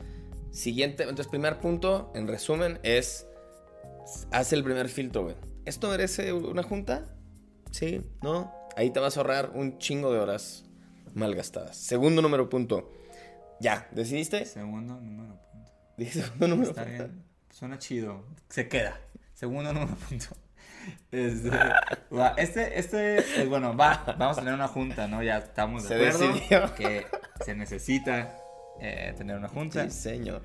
Siguiente, 0.51 1.03
entonces, 1.03 1.27
primer 1.27 1.59
punto, 1.59 2.11
en 2.15 2.27
resumen, 2.27 2.79
es. 2.83 3.27
Haz 4.31 4.51
el 4.53 4.63
primer 4.63 4.89
filtro, 4.89 5.23
güey. 5.23 5.35
¿Esto 5.65 5.89
merece 5.89 6.33
una 6.33 6.63
junta? 6.63 7.15
Sí, 7.69 8.01
¿no? 8.23 8.51
Ahí 8.75 8.89
te 8.89 8.99
vas 8.99 9.15
a 9.15 9.19
ahorrar 9.21 9.51
un 9.53 9.77
chingo 9.77 10.11
de 10.11 10.19
horas 10.19 10.65
malgastadas. 11.13 11.77
Segundo 11.77 12.21
número 12.21 12.49
punto. 12.49 12.91
Ya, 13.59 13.87
¿decidiste? 13.91 14.45
Segundo 14.45 14.99
número 14.99 15.39
punto. 15.51 15.71
Dije 15.97 16.21
segundo 16.23 16.47
número 16.47 16.69
Está 16.71 16.83
punto. 16.85 17.03
bien. 17.07 17.23
Suena 17.61 17.77
chido. 17.77 18.23
Se 18.49 18.67
queda. 18.67 18.97
Segundo 19.35 19.71
número 19.71 19.93
punto. 19.95 20.25
Este, 21.11 21.49
va, 22.11 22.29
este, 22.37 22.79
este, 22.79 23.19
eh, 23.39 23.45
bueno, 23.45 23.77
va, 23.77 24.03
vamos 24.17 24.35
a 24.35 24.41
tener 24.41 24.55
una 24.55 24.67
junta, 24.67 25.07
¿no? 25.07 25.21
Ya 25.21 25.37
estamos 25.37 25.83
de 25.83 25.89
Se 25.89 26.07
acuerdo 26.09 26.33
decidió. 26.33 26.73
que 26.75 27.05
se 27.45 27.53
necesita 27.53 28.35
eh, 28.79 29.13
tener 29.15 29.37
una 29.37 29.47
junta. 29.47 29.87
Sí, 29.91 29.91
señor. 29.91 30.41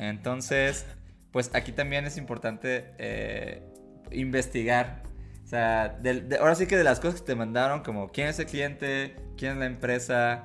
Entonces, 0.00 0.86
pues 1.30 1.52
aquí 1.54 1.70
también 1.70 2.04
es 2.04 2.16
importante 2.16 2.94
eh, 2.98 3.62
investigar. 4.10 5.04
O 5.44 5.46
sea, 5.46 5.90
de- 6.00 6.36
ahora 6.40 6.56
sí 6.56 6.66
que 6.66 6.76
de 6.76 6.82
las 6.82 6.98
cosas 6.98 7.20
que 7.20 7.26
te 7.28 7.36
mandaron, 7.36 7.84
como 7.84 8.08
quién 8.08 8.26
es 8.26 8.40
el 8.40 8.46
cliente, 8.46 9.14
quién 9.36 9.52
es 9.52 9.58
la 9.58 9.66
empresa, 9.66 10.42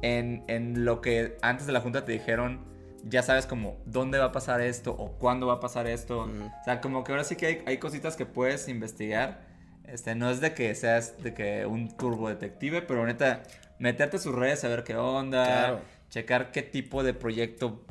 en, 0.00 0.44
en 0.48 0.86
lo 0.86 1.02
que 1.02 1.36
antes 1.42 1.66
de 1.66 1.74
la 1.74 1.82
junta 1.82 2.06
te 2.06 2.12
dijeron, 2.12 2.67
ya 3.08 3.22
sabes 3.22 3.46
como 3.46 3.76
dónde 3.86 4.18
va 4.18 4.26
a 4.26 4.32
pasar 4.32 4.60
esto 4.60 4.92
o 4.92 5.12
cuándo 5.18 5.46
va 5.46 5.54
a 5.54 5.60
pasar 5.60 5.86
esto. 5.86 6.20
O 6.22 6.64
sea, 6.64 6.80
como 6.80 7.04
que 7.04 7.12
ahora 7.12 7.24
sí 7.24 7.36
que 7.36 7.46
hay, 7.46 7.62
hay 7.66 7.78
cositas 7.78 8.16
que 8.16 8.26
puedes 8.26 8.68
investigar. 8.68 9.46
Este, 9.84 10.14
no 10.14 10.30
es 10.30 10.40
de 10.40 10.52
que 10.54 10.74
seas 10.74 11.22
de 11.22 11.32
que 11.32 11.64
un 11.66 11.96
turbo 11.96 12.28
detective, 12.28 12.82
pero 12.82 13.06
neta, 13.06 13.42
meterte 13.78 14.16
a 14.16 14.20
sus 14.20 14.34
redes 14.34 14.62
a 14.64 14.68
ver 14.68 14.84
qué 14.84 14.96
onda, 14.96 15.44
Claro. 15.44 15.80
checar 16.10 16.50
qué 16.52 16.62
tipo 16.62 17.02
de 17.02 17.14
proyecto 17.14 17.84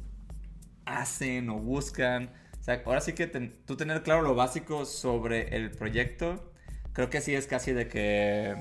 hacen 0.86 1.50
o 1.50 1.56
buscan. 1.60 2.30
O 2.60 2.64
sea, 2.64 2.82
ahora 2.86 3.02
sí 3.02 3.14
que 3.14 3.28
ten- 3.28 3.54
tú 3.66 3.76
tener 3.78 4.04
claro 4.04 4.22
lo 4.22 4.36
básico 4.36 4.86
sobre 4.86 5.56
el 5.56 5.72
proyecto, 5.72 6.52
creo 6.94 7.10
que 7.10 7.22
sí 7.22 7.34
es 7.34 7.48
casi 7.48 7.72
de 7.74 7.88
que 7.88 8.56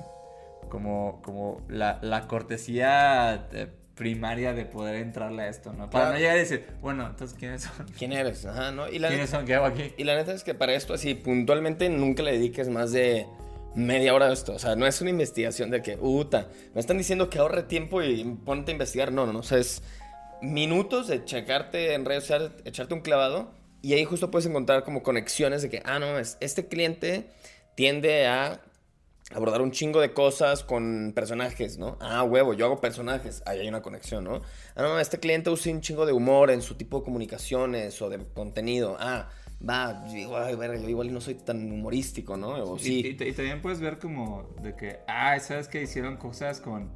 como, 0.71 1.21
como 1.23 1.63
la, 1.69 1.99
la 2.03 2.27
cortesía 2.29 3.49
eh, 3.53 3.69
primaria 3.97 4.53
de 4.53 4.65
poder 4.67 4.97
entrarle 4.97 5.43
a 5.45 5.49
esto, 5.49 5.73
¿no? 5.73 5.91
Para 5.91 6.05
Claro. 6.05 6.13
no 6.13 6.19
llegar 6.19 6.37
y 6.37 6.41
decir, 6.41 6.67
bueno, 6.81 7.07
entonces 7.07 7.37
¿quiénes 7.39 7.63
son? 7.63 7.87
¿Quién 7.99 8.13
eres? 8.13 8.45
Ajá, 8.47 8.71
¿no? 8.71 8.89
Y 8.89 8.99
la, 8.99 9.09
¿Quiénes 9.09 9.31
son? 9.31 9.45
¿Qué 9.47 9.55
hago 9.55 9.65
aquí? 9.67 9.93
y 9.97 10.05
la 10.05 10.15
neta 10.15 10.33
es 10.33 10.45
que 10.45 10.55
para 10.55 10.75
esto, 10.75 10.95
así, 10.95 11.15
puntualmente, 11.15 11.89
nunca 11.89 12.23
le 12.23 12.33
dediques 12.33 12.69
más 12.69 12.93
de 12.93 13.27
media 13.75 14.15
hora 14.15 14.27
a 14.27 14.33
esto. 14.33 14.53
O 14.55 14.59
sea, 14.59 14.77
no 14.77 14.87
es 14.87 15.01
una 15.01 15.11
investigación 15.11 15.71
de 15.71 15.83
que, 15.83 15.97
puta, 15.97 16.49
me 16.75 16.81
están 16.81 16.99
diciendo 16.99 17.29
que 17.31 17.39
ahorre 17.39 17.63
tiempo 17.63 18.03
y 18.03 18.23
ponte 18.45 18.71
a 18.71 18.73
investigar. 18.73 19.13
No, 19.13 19.27
no, 19.27 19.33
no. 19.33 19.39
O 19.41 19.43
sea, 19.43 19.59
es 19.59 19.83
minutos 20.43 21.09
de 21.09 21.25
checarte 21.25 21.95
en 21.95 22.05
redes 22.05 22.25
sociales, 22.25 22.51
echarte 22.65 22.95
un 22.95 23.01
clavado 23.01 23.53
y 23.83 23.95
ahí 23.95 24.05
justo 24.05 24.31
puedes 24.31 24.47
encontrar 24.47 24.85
como 24.85 25.03
conexiones 25.03 25.63
de 25.63 25.71
que, 25.71 25.83
ah, 25.85 25.99
no, 25.99 26.19
es, 26.19 26.37
este 26.41 26.69
cliente 26.69 27.31
tiende 27.75 28.27
a 28.27 28.61
abordar 29.35 29.61
un 29.61 29.73
chingo 29.73 30.01
de 30.01 30.13
cosas 30.13 30.63
con 30.63 31.13
personajes, 31.15 31.79
¿no? 31.79 31.99
Ah, 32.01 32.23
huevo, 32.23 32.55
yo 32.55 32.67
hago 32.67 32.81
personajes. 32.81 33.43
Ahí 33.47 33.61
hay 33.61 33.69
una 33.69 33.83
conexión, 33.83 34.25
¿no? 34.25 34.43
Ah, 34.77 34.83
no, 34.83 34.99
este 35.01 35.19
cliente 35.19 35.51
usa 35.51 35.73
un 35.73 35.81
chingo 35.81 36.07
de 36.07 36.13
humor 36.13 36.51
en 36.51 36.63
su 36.63 36.77
tipo 36.77 36.99
de 36.99 37.05
comunicaciones 37.05 38.01
o 38.03 38.09
de 38.09 38.19
contenido. 38.35 38.97
Ah, 39.01 39.29
va, 39.69 40.05
igual, 40.15 40.57
verga, 40.57 40.79
yo 40.81 40.89
igual 40.89 41.13
no 41.13 41.21
soy 41.21 41.35
tan 41.35 41.71
humorístico, 41.73 42.37
¿no? 42.37 42.51
O 42.51 42.79
sí. 42.79 43.03
y- 43.19 43.23
y 43.25 43.33
también 43.33 43.61
puedes 43.63 43.81
ver 43.81 43.99
como 43.99 44.49
de 44.63 44.77
que, 44.77 45.01
ah, 45.09 45.39
sabes 45.41 45.67
que 45.69 45.83
hicieron 45.83 46.17
cosas 46.19 46.61
con 46.61 46.93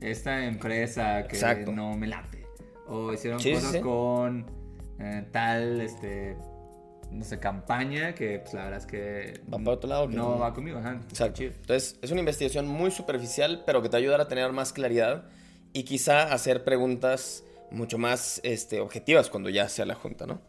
esta 0.00 0.44
empresa 0.46 1.26
que 1.26 1.36
Exacto. 1.36 1.72
no 1.72 1.96
me 1.96 2.06
late. 2.06 2.46
O 2.86 3.12
hicieron 3.12 3.40
sí, 3.40 3.52
cosas 3.54 3.72
sí. 3.72 3.80
con 3.80 4.46
eh, 5.00 5.26
tal, 5.32 5.80
este, 5.80 6.36
no 7.12 7.24
sé, 7.24 7.38
campaña 7.38 8.14
que 8.14 8.38
pues 8.40 8.54
la 8.54 8.64
verdad 8.64 8.80
es 8.80 8.86
que 8.86 9.40
Va 9.52 9.58
para 9.58 9.70
otro 9.72 9.88
lado, 9.88 10.08
No 10.08 10.30
no. 10.30 10.38
va 10.38 10.52
conmigo, 10.54 10.78
ajá. 10.78 11.00
Exacto. 11.08 11.42
Entonces, 11.42 11.98
es 12.02 12.10
una 12.10 12.20
investigación 12.20 12.66
muy 12.66 12.90
superficial, 12.90 13.62
pero 13.66 13.82
que 13.82 13.88
te 13.88 13.96
ayudará 13.96 14.24
a 14.24 14.28
tener 14.28 14.50
más 14.52 14.72
claridad 14.72 15.24
y 15.72 15.84
quizá 15.84 16.32
hacer 16.32 16.64
preguntas 16.64 17.44
mucho 17.70 17.98
más 17.98 18.40
este, 18.44 18.80
objetivas 18.80 19.30
cuando 19.30 19.48
ya 19.50 19.68
sea 19.68 19.86
la 19.86 19.94
junta, 19.94 20.26
¿no? 20.26 20.40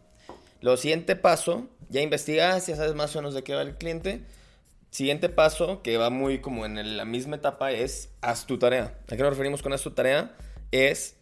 Lo 0.60 0.76
siguiente 0.76 1.16
paso, 1.16 1.68
ya 1.90 2.00
investigas, 2.00 2.66
ya 2.66 2.76
sabes 2.76 2.94
más 2.94 3.14
o 3.16 3.18
menos 3.20 3.34
de 3.34 3.42
qué 3.42 3.54
va 3.54 3.62
el 3.62 3.76
cliente. 3.76 4.22
Siguiente 4.90 5.28
paso, 5.28 5.82
que 5.82 5.96
va 5.96 6.08
muy 6.10 6.40
como 6.40 6.64
en 6.66 6.96
la 6.96 7.04
misma 7.04 7.36
etapa, 7.36 7.72
es 7.72 8.10
haz 8.20 8.46
tu 8.46 8.58
tarea. 8.58 8.96
¿A 9.10 9.16
qué 9.16 9.22
nos 9.22 9.30
referimos 9.30 9.60
con 9.62 9.72
haz 9.72 9.82
tu 9.82 9.90
tarea? 9.90 10.34
Es 10.70 11.16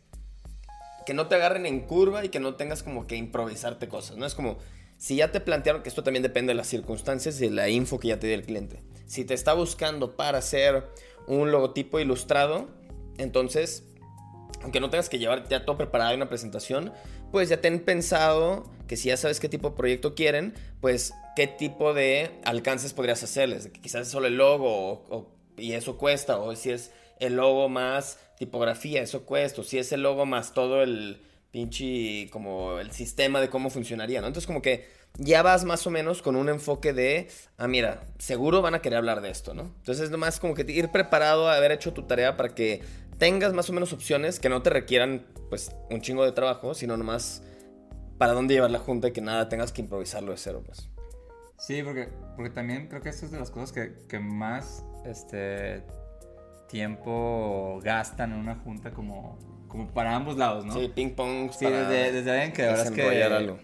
que 1.06 1.14
no 1.14 1.26
te 1.26 1.34
agarren 1.36 1.66
en 1.66 1.80
curva 1.80 2.24
y 2.24 2.28
que 2.28 2.38
no 2.38 2.54
tengas 2.54 2.82
como 2.82 3.06
que 3.06 3.16
improvisarte 3.16 3.88
cosas. 3.88 4.16
No 4.16 4.26
es 4.26 4.34
como, 4.34 4.58
si 5.02 5.16
ya 5.16 5.32
te 5.32 5.40
plantearon, 5.40 5.82
que 5.82 5.88
esto 5.88 6.04
también 6.04 6.22
depende 6.22 6.52
de 6.52 6.54
las 6.54 6.68
circunstancias 6.68 7.40
y 7.40 7.46
de 7.46 7.50
la 7.50 7.68
info 7.68 7.98
que 7.98 8.06
ya 8.06 8.20
te 8.20 8.28
dio 8.28 8.36
el 8.36 8.44
cliente. 8.44 8.84
Si 9.04 9.24
te 9.24 9.34
está 9.34 9.52
buscando 9.52 10.14
para 10.14 10.38
hacer 10.38 10.84
un 11.26 11.50
logotipo 11.50 11.98
ilustrado, 11.98 12.68
entonces, 13.18 13.82
aunque 14.60 14.78
no 14.78 14.90
tengas 14.90 15.08
que 15.08 15.18
llevar 15.18 15.48
ya 15.48 15.64
todo 15.64 15.76
preparado 15.76 16.12
en 16.12 16.18
una 16.18 16.28
presentación, 16.28 16.92
pues 17.32 17.48
ya 17.48 17.60
ten 17.60 17.80
pensado 17.80 18.70
que 18.86 18.96
si 18.96 19.08
ya 19.08 19.16
sabes 19.16 19.40
qué 19.40 19.48
tipo 19.48 19.70
de 19.70 19.76
proyecto 19.76 20.14
quieren, 20.14 20.54
pues 20.80 21.12
qué 21.34 21.48
tipo 21.48 21.94
de 21.94 22.38
alcances 22.44 22.92
podrías 22.92 23.24
hacerles. 23.24 23.70
Quizás 23.80 24.02
es 24.02 24.08
solo 24.08 24.28
el 24.28 24.36
logo 24.36 25.34
y 25.56 25.72
eso 25.72 25.98
cuesta, 25.98 26.38
o 26.38 26.54
si 26.54 26.70
es 26.70 26.92
el 27.18 27.34
logo 27.34 27.68
más 27.68 28.20
tipografía, 28.38 29.02
eso 29.02 29.26
cuesta, 29.26 29.62
o 29.62 29.64
si 29.64 29.78
es 29.78 29.90
el 29.90 30.04
logo 30.04 30.26
más 30.26 30.54
todo 30.54 30.80
el 30.80 31.22
pinche 31.52 32.28
como 32.30 32.78
el 32.78 32.90
sistema 32.90 33.40
de 33.40 33.48
cómo 33.48 33.70
funcionaría, 33.70 34.20
¿no? 34.20 34.26
Entonces 34.26 34.46
como 34.46 34.62
que 34.62 34.88
ya 35.18 35.42
vas 35.42 35.64
más 35.64 35.86
o 35.86 35.90
menos 35.90 36.22
con 36.22 36.34
un 36.34 36.48
enfoque 36.48 36.92
de, 36.92 37.28
ah, 37.58 37.68
mira, 37.68 38.08
seguro 38.18 38.62
van 38.62 38.74
a 38.74 38.80
querer 38.80 38.96
hablar 38.96 39.20
de 39.20 39.30
esto, 39.30 39.54
¿no? 39.54 39.64
Entonces 39.76 40.04
es 40.04 40.10
nomás 40.10 40.40
como 40.40 40.54
que 40.54 40.64
ir 40.72 40.90
preparado 40.90 41.48
a 41.48 41.56
haber 41.56 41.70
hecho 41.70 41.92
tu 41.92 42.04
tarea 42.04 42.36
para 42.36 42.54
que 42.54 42.82
tengas 43.18 43.52
más 43.52 43.68
o 43.68 43.72
menos 43.74 43.92
opciones 43.92 44.40
que 44.40 44.48
no 44.48 44.62
te 44.62 44.70
requieran 44.70 45.26
pues 45.50 45.70
un 45.90 46.00
chingo 46.00 46.24
de 46.24 46.32
trabajo, 46.32 46.74
sino 46.74 46.96
nomás 46.96 47.42
para 48.16 48.32
dónde 48.32 48.54
llevar 48.54 48.70
la 48.70 48.78
junta 48.78 49.08
y 49.08 49.12
que 49.12 49.20
nada 49.20 49.48
tengas 49.48 49.72
que 49.72 49.82
improvisarlo 49.82 50.32
de 50.32 50.38
cero, 50.38 50.62
pues. 50.64 50.88
Sí, 51.58 51.82
porque, 51.82 52.08
porque 52.34 52.50
también 52.50 52.88
creo 52.88 53.02
que 53.02 53.10
eso 53.10 53.26
es 53.26 53.30
de 53.30 53.38
las 53.38 53.50
cosas 53.50 53.72
que, 53.72 53.92
que 54.08 54.18
más 54.18 54.84
este, 55.04 55.84
tiempo 56.68 57.78
gastan 57.84 58.32
en 58.32 58.38
una 58.38 58.56
junta 58.56 58.92
como, 58.92 59.38
como 59.72 59.88
para 59.88 60.14
ambos 60.14 60.36
lados, 60.36 60.66
¿no? 60.66 60.74
Sí, 60.74 60.92
ping 60.94 61.14
pong. 61.14 61.50
Sí, 61.50 61.64
desde, 61.64 62.12
desde 62.12 62.30
alguien 62.30 62.52
que 62.52 62.60
la 62.62 62.68
verdad 62.68 62.86
es 62.88 62.92
que 62.92 63.24
algo. 63.24 63.58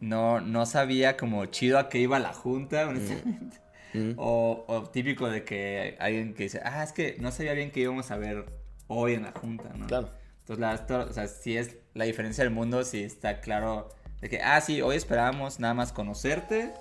no, 0.00 0.42
no 0.42 0.66
sabía 0.66 1.16
como 1.16 1.46
chido 1.46 1.78
a 1.78 1.88
qué 1.88 1.98
iba 2.00 2.18
la 2.18 2.34
junta, 2.34 2.86
honestamente. 2.86 3.56
Mm. 3.94 4.12
O, 4.18 4.66
o 4.68 4.82
típico 4.90 5.30
de 5.30 5.42
que 5.42 5.96
alguien 6.00 6.34
que 6.34 6.42
dice, 6.42 6.60
ah, 6.62 6.82
es 6.84 6.92
que 6.92 7.16
no 7.18 7.30
sabía 7.32 7.54
bien 7.54 7.70
qué 7.70 7.80
íbamos 7.80 8.10
a 8.10 8.18
ver 8.18 8.44
hoy 8.88 9.14
en 9.14 9.22
la 9.22 9.32
junta, 9.32 9.70
¿no? 9.74 9.86
Claro. 9.86 10.10
Entonces, 10.40 10.58
la, 10.90 10.98
o 11.06 11.12
sea, 11.14 11.26
sí 11.28 11.56
es 11.56 11.78
la 11.94 12.04
diferencia 12.04 12.44
del 12.44 12.52
mundo, 12.52 12.84
sí 12.84 13.02
está 13.02 13.40
claro 13.40 13.88
de 14.20 14.28
que, 14.28 14.42
ah, 14.42 14.60
sí, 14.60 14.82
hoy 14.82 14.96
esperábamos 14.96 15.60
nada 15.60 15.72
más 15.72 15.92
conocerte 15.92 16.74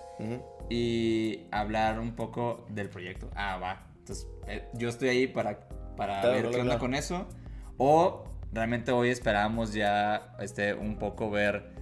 y 0.69 1.39
hablar 1.51 1.99
un 1.99 2.15
poco 2.15 2.65
del 2.69 2.89
proyecto. 2.89 3.29
Ah, 3.33 3.57
va. 3.57 3.87
Entonces, 3.99 4.27
eh, 4.47 4.65
yo 4.73 4.89
estoy 4.89 5.07
ahí 5.09 5.27
para, 5.27 5.61
para 5.95 6.19
Claro, 6.19 6.31
ver 6.31 6.41
claro, 6.41 6.51
qué 6.51 6.61
onda 6.61 6.73
claro. 6.73 6.79
con 6.81 6.95
eso. 6.95 7.27
O 7.77 8.25
realmente 8.53 8.91
hoy 8.91 9.09
esperábamos 9.09 9.73
ya 9.73 10.35
este, 10.39 10.73
un 10.73 10.97
poco 10.97 11.29
ver 11.29 11.73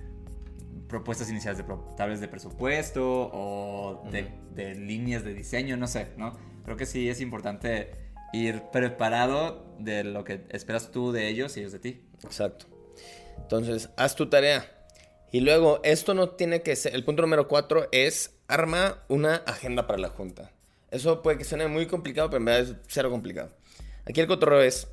propuestas 0.87 1.29
iniciales 1.29 1.57
de 1.57 1.65
tal 1.97 2.09
vez 2.09 2.19
de 2.19 2.27
presupuesto 2.27 3.29
o 3.33 4.03
de, 4.11 4.27
de 4.51 4.75
líneas 4.75 5.23
de 5.23 5.33
diseño, 5.33 5.77
no 5.77 5.87
sé, 5.87 6.09
¿no? 6.17 6.33
Creo 6.63 6.77
que 6.77 6.85
sí 6.85 7.09
es 7.09 7.19
importante 7.21 7.91
ir 8.31 8.63
preparado 8.71 9.75
de 9.79 10.03
lo 10.03 10.23
que 10.23 10.45
esperas 10.49 10.91
tú 10.91 11.11
de 11.11 11.29
ellos 11.29 11.55
y 11.55 11.61
ellos 11.61 11.71
de 11.71 11.79
ti. 11.79 12.05
Exacto. 12.23 12.65
Entonces, 13.37 13.89
haz 13.97 14.15
tu 14.15 14.29
tarea. 14.29 14.65
Y 15.31 15.39
luego, 15.39 15.79
esto 15.83 16.13
no 16.13 16.29
tiene 16.29 16.61
que 16.61 16.75
ser. 16.75 16.93
El 16.93 17.03
punto 17.03 17.21
número 17.21 17.47
cuatro 17.47 17.87
es 17.91 18.35
arma 18.47 19.03
una 19.07 19.37
agenda 19.37 19.87
para 19.87 19.99
la 19.99 20.09
junta. 20.09 20.51
Eso 20.91 21.23
puede 21.23 21.39
que 21.39 21.43
suene 21.43 21.67
muy 21.67 21.87
complicado, 21.87 22.29
pero 22.29 22.37
en 22.37 22.45
verdad 22.45 22.61
es 22.61 22.75
cero 22.87 23.09
complicado. 23.09 23.49
Aquí 24.05 24.21
el 24.21 24.27
cotorreo 24.27 24.61
es. 24.61 24.87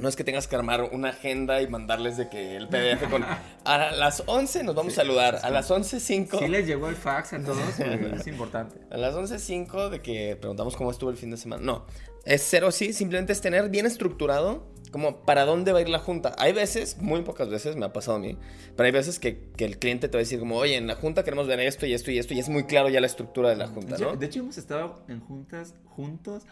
No 0.00 0.08
es 0.08 0.16
que 0.16 0.24
tengas 0.24 0.46
que 0.46 0.56
armar 0.56 0.90
una 0.92 1.10
agenda 1.10 1.60
y 1.62 1.68
mandarles 1.68 2.16
de 2.16 2.28
que 2.28 2.56
el 2.56 2.68
PDF 2.68 3.08
con. 3.10 3.24
A 3.64 3.90
las 3.92 4.22
11 4.26 4.64
nos 4.64 4.74
vamos 4.74 4.92
a 4.94 4.96
saludar. 4.96 5.40
A 5.42 5.50
las 5.50 5.70
11.05. 5.70 6.38
Sí 6.38 6.48
les 6.48 6.66
llegó 6.66 6.88
el 6.88 6.96
fax 6.96 7.34
a 7.34 7.42
todos, 7.42 7.58
es 7.78 8.26
importante. 8.26 8.80
A 8.90 8.96
las 8.96 9.14
11.05 9.14 9.90
de 9.90 10.00
que 10.00 10.36
preguntamos 10.36 10.76
cómo 10.76 10.90
estuvo 10.90 11.10
el 11.10 11.16
fin 11.16 11.30
de 11.30 11.36
semana. 11.36 11.62
No, 11.62 11.86
es 12.24 12.46
cero 12.48 12.70
sí, 12.70 12.92
simplemente 12.92 13.32
es 13.32 13.40
tener 13.40 13.68
bien 13.68 13.86
estructurado 13.86 14.66
como 14.90 15.22
para 15.22 15.44
dónde 15.44 15.72
va 15.72 15.78
a 15.78 15.82
ir 15.82 15.88
la 15.88 15.98
junta. 15.98 16.34
Hay 16.38 16.52
veces, 16.52 16.98
muy 16.98 17.22
pocas 17.22 17.48
veces 17.48 17.76
me 17.76 17.86
ha 17.86 17.92
pasado 17.92 18.16
a 18.16 18.20
mí, 18.20 18.36
pero 18.76 18.86
hay 18.86 18.92
veces 18.92 19.18
que, 19.18 19.50
que 19.56 19.64
el 19.64 19.78
cliente 19.78 20.08
te 20.08 20.16
va 20.16 20.20
a 20.20 20.24
decir 20.24 20.38
como, 20.38 20.56
oye, 20.56 20.76
en 20.76 20.86
la 20.86 20.94
junta 20.94 21.24
queremos 21.24 21.46
ver 21.46 21.60
esto 21.60 21.86
y 21.86 21.92
esto 21.92 22.10
y 22.10 22.18
esto 22.18 22.34
y 22.34 22.38
es 22.38 22.48
muy 22.48 22.64
claro 22.64 22.88
ya 22.88 23.00
la 23.00 23.06
estructura 23.06 23.50
de 23.50 23.56
la 23.56 23.68
junta, 23.68 23.98
¿no? 23.98 24.16
de 24.16 24.26
hecho, 24.26 24.40
hemos 24.40 24.58
estado 24.58 25.02
en 25.08 25.20
juntas 25.20 25.74
juntos 25.84 26.44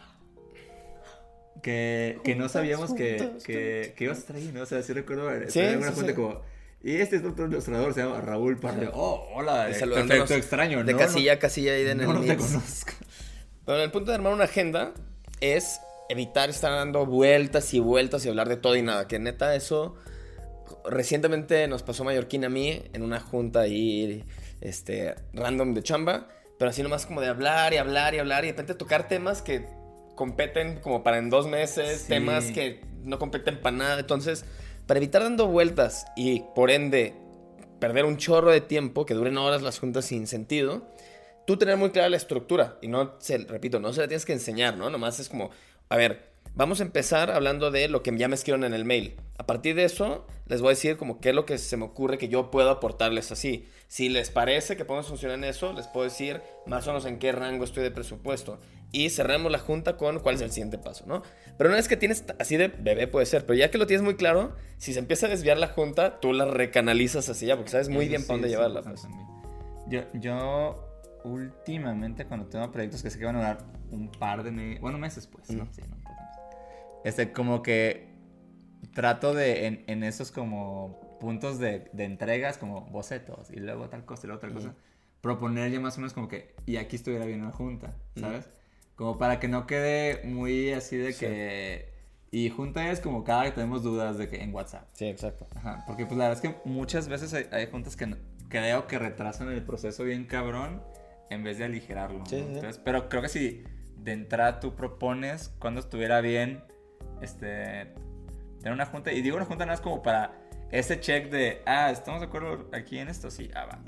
que, 1.63 2.19
que 2.25 2.35
no 2.35 2.49
sabíamos 2.49 2.93
que, 2.95 3.33
que, 3.45 3.95
que 3.97 4.05
ibas 4.05 4.19
a 4.19 4.21
estar 4.21 4.37
ahí, 4.37 4.51
¿no? 4.53 4.63
O 4.63 4.67
sea, 4.67 4.83
sí 4.83 4.93
recuerdo 4.93 5.31
estar 5.31 5.51
Sí, 5.51 5.61
en 5.61 5.79
una 5.79 5.93
sí, 5.93 6.03
sí. 6.07 6.13
como... 6.15 6.41
Y 6.83 6.97
este 6.97 7.17
es 7.17 7.25
otro 7.25 7.47
ilustrador, 7.47 7.95
se 7.95 8.03
llama 8.03 8.21
Raúl 8.21 8.59
Parle. 8.59 8.89
Oh, 8.93 9.27
hola, 9.35 9.69
Y 9.69 9.73
eh, 9.73 9.87
perfecto, 9.87 10.35
extraño, 10.35 10.85
De 10.85 10.93
¿no? 10.93 10.99
casilla 10.99 11.33
a 11.33 11.39
casilla 11.39 11.73
ahí 11.73 11.87
en 11.87 11.99
no, 11.99 12.05
el 12.05 12.09
no 12.15 12.21
te 12.21 12.37
conozco. 12.37 12.93
Pero 13.65 13.83
el 13.83 13.91
punto 13.91 14.11
de 14.13 14.17
armar 14.17 14.33
una 14.33 14.45
agenda 14.45 14.93
es 15.41 15.81
evitar 16.09 16.49
estar 16.51 16.71
dando 16.71 17.05
vueltas 17.05 17.75
y 17.75 17.81
vueltas 17.81 18.25
y 18.25 18.29
hablar 18.29 18.49
de 18.49 18.57
todo 18.57 18.77
y 18.77 18.83
nada. 18.83 19.09
Que 19.09 19.19
neta, 19.19 19.57
eso 19.57 19.97
recientemente 20.89 21.67
nos 21.67 21.83
pasó 21.83 22.05
Mallorquín 22.05 22.45
a 22.45 22.49
mí 22.49 22.83
en 22.93 23.03
una 23.03 23.19
junta 23.19 23.61
ahí, 23.61 24.25
este, 24.61 25.17
random 25.33 25.75
de 25.75 25.83
chamba. 25.83 26.29
Pero 26.59 26.71
así 26.71 26.83
nomás 26.83 27.05
como 27.07 27.21
de 27.21 27.27
hablar 27.29 27.75
y 27.75 27.79
hablar 27.79 28.15
y 28.15 28.19
hablar 28.19 28.45
y 28.45 28.49
de 28.49 28.53
repente 28.53 28.75
tocar 28.75 29.09
temas 29.09 29.43
que 29.43 29.67
competen 30.16 30.80
como 30.80 31.04
para 31.04 31.18
en 31.18 31.30
dos 31.30 31.46
meses, 31.46 32.00
Sí. 32.00 32.08
temas 32.08 32.46
que 32.46 32.80
no 33.04 33.20
competen 33.20 33.61
para 33.61 33.76
nada. 33.76 34.00
Entonces, 34.00 34.44
para 34.88 34.99
evitar 34.99 35.23
dando 35.23 35.46
vueltas 35.46 36.06
y 36.16 36.42
por 36.56 36.73
ende 36.73 37.14
perder 37.78 38.04
un 38.04 38.16
chorro 38.16 38.50
de 38.50 38.61
tiempo, 38.61 39.06
que 39.06 39.14
duren 39.14 39.37
horas 39.38 39.62
las 39.62 39.78
juntas 39.78 40.06
sin 40.06 40.26
sentido, 40.26 40.88
tú 41.46 41.56
tener 41.56 41.76
muy 41.76 41.90
clara 41.90 42.08
la 42.08 42.16
estructura 42.16 42.78
y 42.82 42.88
no, 42.88 43.14
se, 43.20 43.38
repito, 43.38 43.78
no 43.78 43.92
se 43.92 44.00
la 44.00 44.08
tienes 44.08 44.25
que 44.25 44.32
enseñar, 44.32 44.76
¿no? 44.76 44.90
Nomás 44.90 45.20
es 45.20 45.28
como, 45.28 45.50
a 45.88 45.96
ver, 45.96 46.30
vamos 46.57 46.81
a 46.81 46.85
empezar 46.85 47.31
hablando 47.31 47.71
de 47.71 47.89
lo 47.89 48.03
que 48.03 48.17
ya 48.17 48.29
me 48.29 48.35
escribieron 48.35 48.65
en 48.65 48.75
el 48.75 48.85
mail. 48.85 49.15
A 49.39 49.47
partir 49.47 49.77
de 49.77 49.85
eso, 49.85 50.27
les 50.47 50.61
voy 50.61 50.69
a 50.69 50.71
decir 50.71 50.97
como 50.97 51.21
qué 51.21 51.29
es 51.29 51.35
lo 51.35 51.47
que 51.47 51.59
se 51.59 51.77
me 51.77 51.85
ocurre 51.85 52.19
que 52.19 52.29
yo 52.29 52.51
puedo 52.51 52.71
aportarles 52.71 53.31
así. 53.31 53.69
Si 53.87 54.09
les 54.09 54.31
parece 54.31 54.77
que 54.77 54.85
podemos 54.85 55.07
funcionar 55.07 55.39
en 55.39 55.45
eso, 55.45 55.73
les 55.75 55.87
puedo 55.87 56.05
decir 56.05 56.41
más 56.67 56.87
o 56.87 56.91
menos 56.91 57.05
en 57.05 57.19
qué 57.19 57.31
rango 57.31 57.65
estoy 57.65 57.85
de 57.85 57.91
presupuesto. 57.91 58.59
Y 58.91 59.11
cerramos 59.11 59.53
la 59.53 59.59
junta 59.59 59.97
con 59.97 60.21
cuál 60.21 60.37
es 60.37 60.41
el 60.41 60.51
siguiente 60.51 60.79
paso, 60.79 61.05
¿no? 61.07 61.23
Pero 61.59 61.69
una 61.69 61.77
vez 61.77 61.89
que 61.89 61.97
tienes 61.97 62.25
así 62.39 62.57
de 62.57 62.69
bebé 62.69 63.07
puede 63.07 63.27
ser, 63.27 63.45
pero 63.45 63.59
ya 63.59 63.71
que 63.71 63.79
lo 63.79 63.87
tienes 63.87 64.03
muy 64.03 64.17
claro, 64.17 64.57
si 64.79 64.95
se 64.95 64.99
empieza 64.99 65.27
a 65.27 65.29
desviar 65.29 65.59
la 65.59 65.69
junta, 65.69 66.21
tú 66.21 66.33
la 66.33 66.47
recanalizas 66.47 67.29
así 67.29 67.47
ya, 67.47 67.57
porque 67.57 67.71
sabes 67.71 67.89
muy 67.89 68.09
bien 68.09 68.23
para 68.23 68.35
dónde 68.35 68.49
llevarla. 68.49 68.83
Pues. 68.83 69.07
Yo, 69.89 70.03
yo 70.15 70.83
últimamente 71.25 72.25
cuando 72.25 72.47
tengo 72.47 72.71
proyectos 72.71 73.03
que 73.03 73.11
sé 73.11 73.19
que 73.19 73.25
van 73.25 73.37
a 73.37 73.39
durar 73.41 73.59
un 73.91 74.11
par 74.11 74.43
de 74.43 74.51
meses, 74.51 74.81
bueno, 74.81 74.99
meses 74.99 75.27
pues, 75.27 75.51
¿no? 75.51 75.67
Sí, 75.73 75.83
no, 75.89 76.06
este, 77.07 77.31
como 77.31 77.63
que 77.63 78.09
trato 78.93 79.33
de, 79.33 79.67
en, 79.67 79.85
en 79.87 80.03
esos 80.03 80.33
como 80.33 81.19
puntos 81.21 81.61
de, 81.61 81.89
de, 81.93 82.05
entregas, 82.05 82.59
como 82.59 82.81
bocetos, 82.87 83.49
y 83.53 83.61
luego 83.61 83.89
tal 83.89 84.05
cosa 84.05 84.23
y 84.25 84.27
luego 84.27 84.41
tal 84.41 84.53
cosa, 84.53 84.75
proponer 85.21 85.71
ya 85.71 85.79
más 85.79 85.97
o 85.97 86.01
menos 86.01 86.15
como 86.15 86.27
que, 86.27 86.57
y 86.67 86.79
aquí 86.79 86.97
estuviera 86.97 87.25
bien 87.25 87.43
una 87.43 87.53
junta, 87.53 87.95
¿sabes? 88.17 88.49
Como 88.97 89.19
para 89.19 89.39
que 89.39 89.47
no 89.47 89.69
quede 89.69 90.25
muy 90.25 90.73
así 90.73 90.97
de 90.97 91.15
que... 91.15 91.95
Y 92.33 92.51
junta 92.51 92.91
es 92.91 92.99
como 93.01 93.23
cada 93.23 93.45
que 93.45 93.53
tenemos 93.53 93.85
dudas 93.85 94.19
de 94.19 94.29
que 94.29 94.43
en 94.43 94.53
WhatsApp. 94.53 94.89
Sí, 94.93 95.07
exacto. 95.07 95.47
Ajá, 95.55 95.85
porque 95.87 96.07
pues 96.07 96.19
la 96.19 96.29
verdad 96.29 96.45
es 96.45 96.51
que 96.51 96.69
muchas 96.69 97.09
veces 97.09 97.33
hay, 97.35 97.47
hay 97.53 97.69
juntas 97.71 97.95
que 97.95 98.17
creo 98.49 98.89
que 98.89 98.99
retrasan 98.99 99.49
el 99.49 99.63
proceso 99.63 100.03
bien 100.03 100.25
cabrón 100.25 100.83
en 101.31 101.45
vez 101.45 101.59
de 101.59 101.65
aligerarlo. 101.67 102.27
Sí, 102.27 102.39
Entonces, 102.39 102.81
pero 102.85 103.09
creo 103.09 103.23
que 103.23 103.29
si 103.29 103.63
de 103.97 104.13
entrada 104.13 104.59
tú 104.59 104.75
propones 104.75 105.53
cuando 105.61 105.81
estuviera 105.81 106.21
bien 106.21 106.65
este 107.20 107.94
tener 108.58 108.73
una 108.73 108.87
junta 108.87 109.12
y 109.12 109.23
digo 109.23 109.37
una 109.37 109.46
junta 109.46 109.64
nada 109.66 109.76
más 109.76 109.80
como 109.80 110.02
para 110.02 110.32
ese 110.70 111.00
check 111.00 111.30
de 111.30 111.62
ah 111.66 111.90
estamos 111.90 112.20
de 112.20 112.26
acuerdo 112.26 112.68
aquí 112.73 112.99
en 112.99 113.08
esto 113.08 113.30
sí 113.30 113.50
ah 113.54 113.66
va 113.66 113.78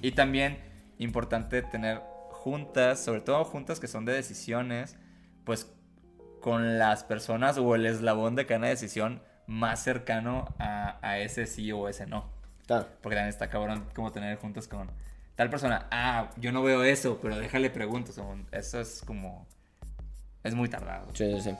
y 0.00 0.12
también 0.12 0.58
importante 0.98 1.62
tener 1.62 2.00
juntas 2.30 3.00
sobre 3.00 3.20
todo 3.20 3.44
juntas 3.44 3.80
que 3.80 3.88
son 3.88 4.04
de 4.04 4.12
decisiones 4.12 4.96
pues 5.44 5.72
con 6.40 6.78
las 6.78 7.04
personas 7.04 7.58
o 7.58 7.74
el 7.74 7.86
eslabón 7.86 8.34
de 8.34 8.46
cada 8.46 8.66
decisión 8.66 9.22
más 9.46 9.82
cercano 9.82 10.54
a, 10.58 10.98
a 11.06 11.18
ese 11.18 11.46
sí 11.46 11.72
o 11.72 11.88
ese 11.88 12.06
no 12.06 12.30
claro 12.66 12.88
porque 13.00 13.16
también 13.16 13.30
está 13.30 13.48
cabrón 13.48 13.86
como 13.94 14.12
tener 14.12 14.36
juntas 14.38 14.68
con 14.68 14.90
tal 15.34 15.50
persona, 15.50 15.86
ah, 15.90 16.30
yo 16.36 16.52
no 16.52 16.62
veo 16.62 16.84
eso, 16.84 17.18
pero 17.20 17.38
déjale 17.38 17.70
preguntas. 17.70 18.20
Eso 18.50 18.80
es 18.80 19.02
como. 19.04 19.46
Es 20.42 20.54
muy 20.54 20.68
tardado. 20.68 21.08
Sí, 21.14 21.32
sí, 21.34 21.50
sí. 21.50 21.56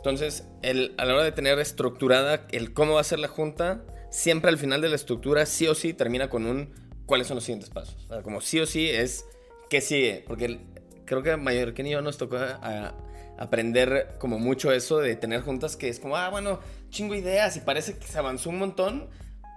Entonces, 0.00 0.44
el, 0.62 0.94
a 0.96 1.04
la 1.04 1.14
hora 1.14 1.24
de 1.24 1.32
tener 1.32 1.58
estructurada 1.58 2.46
el 2.52 2.72
cómo 2.72 2.94
va 2.94 3.02
a 3.02 3.04
ser 3.04 3.18
la 3.18 3.28
junta, 3.28 3.84
siempre 4.10 4.48
al 4.48 4.56
final 4.56 4.80
de 4.80 4.88
la 4.88 4.96
estructura, 4.96 5.44
sí 5.44 5.66
o 5.66 5.74
sí, 5.74 5.92
termina 5.92 6.30
con 6.30 6.46
un 6.46 6.72
cuáles 7.04 7.26
son 7.26 7.34
los 7.34 7.44
siguientes 7.44 7.68
pasos. 7.68 7.96
O 8.06 8.08
sea, 8.08 8.22
como 8.22 8.40
sí 8.40 8.60
o 8.60 8.66
sí 8.66 8.88
es 8.88 9.26
qué 9.68 9.82
sigue. 9.82 10.24
Porque 10.26 10.58
creo 11.04 11.22
que 11.22 11.36
mayor 11.36 11.74
que 11.74 11.82
ni 11.82 11.90
yo 11.90 12.00
nos 12.00 12.16
tocó 12.16 12.36
a, 12.38 12.94
aprender 13.36 14.16
como 14.18 14.38
mucho 14.38 14.70
eso 14.72 14.98
de 14.98 15.16
tener 15.16 15.40
juntas 15.40 15.76
que 15.76 15.88
es 15.88 15.98
como, 15.98 16.16
ah, 16.16 16.28
bueno, 16.28 16.60
chingo 16.90 17.14
ideas 17.14 17.56
y 17.56 17.60
parece 17.60 17.98
que 17.98 18.06
se 18.06 18.18
avanzó 18.18 18.48
un 18.48 18.58
montón. 18.58 19.10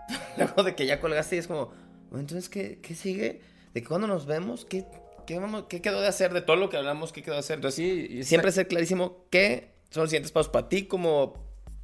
Luego 0.38 0.64
de 0.64 0.76
que 0.76 0.86
ya 0.86 1.00
colgaste 1.00 1.38
y 1.38 1.40
es 1.40 1.48
como, 1.48 1.72
entonces, 2.12 2.50
¿qué, 2.50 2.80
qué 2.82 2.96
sigue? 2.96 3.42
¿De 3.74 3.82
cuándo 3.82 4.08
nos 4.08 4.26
vemos? 4.26 4.66
¿Qué, 4.66 4.86
qué, 5.26 5.40
vamos, 5.40 5.66
¿Qué 5.70 5.82
quedó 5.82 6.02
de 6.02 6.08
hacer? 6.08 6.34
De 6.34 6.42
todo 6.42 6.58
lo 6.58 6.70
que 6.70 6.76
hablamos, 6.76 7.14
¿qué 7.14 7.24
quedó 7.24 7.36
de 7.36 7.40
hacer? 7.40 7.56
Entonces, 7.56 7.76
sí, 7.76 8.24
siempre 8.24 8.52
ser 8.52 8.68
clarísimo 8.68 9.26
qué 9.30 9.73
son 9.94 10.04
los 10.04 10.10
siguientes 10.10 10.32
pasos 10.32 10.52
para 10.52 10.70
ti 10.70 10.86
como 10.86 11.34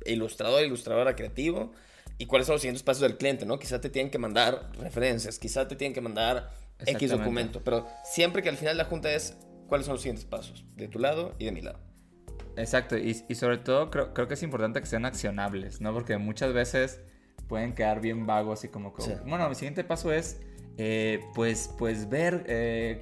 ilustrador, 0.05 0.63
ilustradora 0.63 1.15
creativo 1.15 1.71
y 2.17 2.25
cuáles 2.25 2.47
son 2.47 2.55
los 2.55 2.61
siguientes 2.61 2.83
pasos 2.83 3.01
del 3.01 3.17
cliente, 3.17 3.45
¿no? 3.45 3.59
Quizá 3.59 3.79
te 3.79 3.89
tienen 3.89 4.11
que 4.11 4.17
mandar 4.17 4.71
referencias, 4.79 5.39
quizá 5.39 5.67
te 5.67 5.75
tienen 5.75 5.93
que 5.93 6.01
mandar 6.01 6.51
X 6.85 7.11
documento, 7.11 7.61
pero 7.63 7.87
siempre 8.03 8.41
que 8.41 8.49
al 8.49 8.57
final 8.57 8.77
la 8.77 8.85
junta 8.85 9.13
es 9.13 9.37
cuáles 9.67 9.85
son 9.85 9.93
los 9.93 10.01
siguientes 10.01 10.25
pasos, 10.25 10.65
de 10.75 10.87
tu 10.87 10.99
lado 10.99 11.35
y 11.37 11.45
de 11.45 11.51
mi 11.51 11.61
lado. 11.61 11.79
Exacto, 12.55 12.97
y, 12.97 13.23
y 13.29 13.35
sobre 13.35 13.57
todo 13.57 13.89
creo, 13.89 14.13
creo, 14.13 14.27
que 14.27 14.33
es 14.33 14.43
importante 14.43 14.81
que 14.81 14.85
sean 14.85 15.05
accionables, 15.05 15.79
¿no? 15.79 15.93
Porque 15.93 16.17
muchas 16.17 16.51
veces 16.51 16.99
pueden 17.47 17.73
quedar 17.73 18.01
bien 18.01 18.25
vagos 18.25 18.63
y 18.63 18.69
como, 18.69 18.93
como 18.93 19.15
bueno, 19.25 19.47
mi 19.49 19.55
siguiente 19.55 19.83
paso 19.83 20.11
es, 20.11 20.39
eh, 20.77 21.21
pues, 21.35 21.73
pues 21.77 22.09
ver 22.09 22.43
eh, 22.47 23.01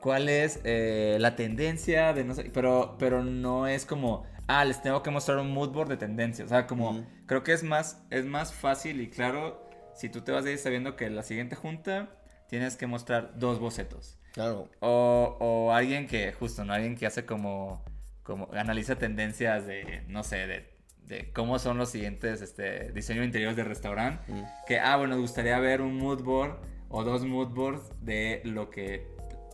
cuál 0.00 0.28
es 0.28 0.60
eh, 0.64 1.16
la 1.20 1.34
tendencia 1.34 2.12
de 2.12 2.24
no 2.24 2.34
sé, 2.34 2.50
pero, 2.52 2.96
pero 2.98 3.24
no 3.24 3.66
es 3.66 3.86
como, 3.86 4.24
ah, 4.46 4.64
les 4.64 4.82
tengo 4.82 5.02
que 5.02 5.10
mostrar 5.10 5.38
un 5.38 5.52
mood 5.52 5.70
board 5.70 5.88
de 5.88 5.96
tendencia, 5.96 6.44
o 6.44 6.48
sea, 6.48 6.66
como, 6.66 7.04
creo 7.26 7.42
que 7.42 7.52
es 7.52 7.62
más, 7.62 8.02
es 8.10 8.24
más 8.24 8.52
fácil 8.52 9.00
y 9.00 9.08
claro 9.08 9.64
si 9.94 10.08
tú 10.08 10.20
te 10.20 10.32
vas 10.32 10.44
a 10.44 10.50
ir 10.50 10.58
sabiendo 10.58 10.96
que 10.96 11.08
la 11.10 11.22
siguiente 11.22 11.56
junta 11.56 12.10
tienes 12.48 12.76
que 12.76 12.86
mostrar 12.86 13.38
dos 13.38 13.58
bocetos. 13.58 14.18
Claro. 14.32 14.68
O, 14.80 15.36
o 15.40 15.72
alguien 15.72 16.06
que, 16.06 16.32
justo, 16.32 16.64
¿no? 16.64 16.74
Alguien 16.74 16.96
que 16.96 17.06
hace 17.06 17.24
como, 17.24 17.82
como, 18.22 18.50
analiza 18.52 18.96
tendencias 18.96 19.66
de, 19.66 20.04
no 20.08 20.22
sé, 20.22 20.46
de 20.46 20.76
de 21.06 21.30
cómo 21.32 21.58
son 21.58 21.78
los 21.78 21.90
siguientes 21.90 22.42
este, 22.42 22.92
diseños 22.92 23.24
interiores 23.24 23.56
de 23.56 23.64
restaurante. 23.64 24.24
Que, 24.66 24.78
ah, 24.78 24.96
bueno, 24.96 25.14
nos 25.14 25.22
gustaría 25.22 25.58
ver 25.58 25.80
un 25.80 25.96
mood 25.96 26.22
board 26.22 26.58
o 26.88 27.04
dos 27.04 27.24
mood 27.24 27.48
boards 27.48 27.92
de 28.00 28.42
lo 28.44 28.70
que 28.70 29.06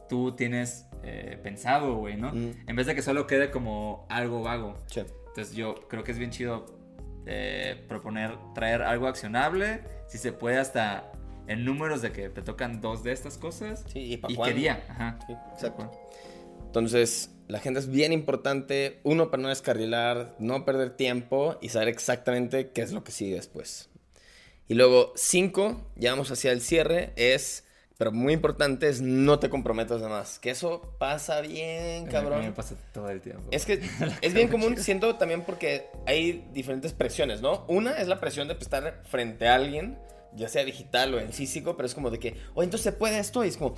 tú 0.09 0.33
tienes 0.37 0.87
eh, 1.03 1.39
pensado, 1.43 1.97
güey, 1.97 2.17
¿no? 2.17 2.33
Mm. 2.33 2.53
En 2.67 2.77
vez 2.77 2.87
de 2.87 2.95
que 2.95 3.03
solo 3.03 3.27
quede 3.27 3.51
como 3.51 4.07
algo 4.09 4.43
vago. 4.43 4.79
Entonces 4.95 5.55
yo 5.55 5.89
creo 5.89 6.05
que 6.05 6.13
es 6.13 6.19
bien 6.19 6.31
chido 6.31 6.67
eh, 7.27 7.83
proponer, 7.89 8.37
traer 8.55 8.83
algo 8.83 9.07
accionable, 9.07 9.81
si 10.07 10.19
se 10.19 10.33
puede 10.33 10.59
hasta 10.59 11.13
en 11.47 11.65
números 11.65 12.03
de 12.03 12.13
que 12.13 12.29
te 12.29 12.43
tocan 12.43 12.81
dos 12.81 13.03
de 13.03 13.13
estas 13.13 13.39
cosas. 13.39 13.85
Sí, 13.93 14.01
y, 14.01 14.33
y 14.33 14.37
qué 14.37 14.53
día. 14.53 14.85
Ajá. 14.89 15.19
exacto. 15.53 15.91
Entonces, 16.67 17.31
la 17.49 17.59
agenda 17.59 17.81
es 17.81 17.91
bien 17.91 18.13
importante. 18.13 19.01
Uno, 19.03 19.31
para 19.31 19.43
no 19.43 19.49
descarrilar, 19.51 20.35
no 20.39 20.65
perder 20.65 20.97
tiempo 20.97 21.59
y 21.61 21.69
saber 21.69 21.89
exactamente 21.89 22.71
qué 22.71 22.83
es 22.83 22.93
lo 22.93 23.05
que 23.05 23.13
sigue 23.13 23.35
después. 23.35 23.91
Y 24.69 24.75
luego, 24.75 25.13
cinco, 25.17 25.91
ya 25.97 26.13
vamos 26.13 26.31
hacia 26.31 26.51
el 26.53 26.63
cierre, 26.63 27.13
es, 27.17 27.67
pero 28.03 28.11
muy 28.11 28.33
importante, 28.33 28.89
es 28.89 29.01
no 29.01 29.39
te 29.39 29.49
comprometas 29.49 30.01
de 30.01 30.09
más. 30.09 30.41
Que 30.41 30.51
eso 30.51 30.93
pasa 30.99 31.41
bien, 31.41 32.07
cabrón. 32.07 32.41
me 32.41 32.51
pasa 32.51 32.75
todo 32.93 33.09
el 33.11 33.21
tiempo. 33.21 33.45
Es 33.53 33.65
que 33.65 33.81
es 34.21 34.35
bien 34.35 34.49
común, 34.49 34.77
siento 34.77 35.15
también 35.15 35.43
porque 35.43 35.87
hay 36.05 36.45
diferentes 36.53 36.93
presiones, 36.93 37.43
¿no? 37.43 37.65
Una 37.69 37.93
es 37.93 38.09
la 38.09 38.19
presión 38.19 38.49
de 38.49 38.55
estar 38.55 39.03
frente 39.05 39.47
a 39.47 39.55
alguien 39.55 40.01
ya 40.35 40.49
sea 40.49 40.65
digital 40.65 41.15
o 41.15 41.21
en 41.21 41.33
físico, 41.33 41.77
pero 41.77 41.87
es 41.87 41.95
como 41.95 42.11
de 42.11 42.19
que, 42.19 42.31
oye, 42.55 42.65
entonces 42.65 42.83
se 42.83 42.91
puede 42.91 43.21
esto, 43.21 43.45
y 43.45 43.49
es 43.49 43.57
como, 43.57 43.77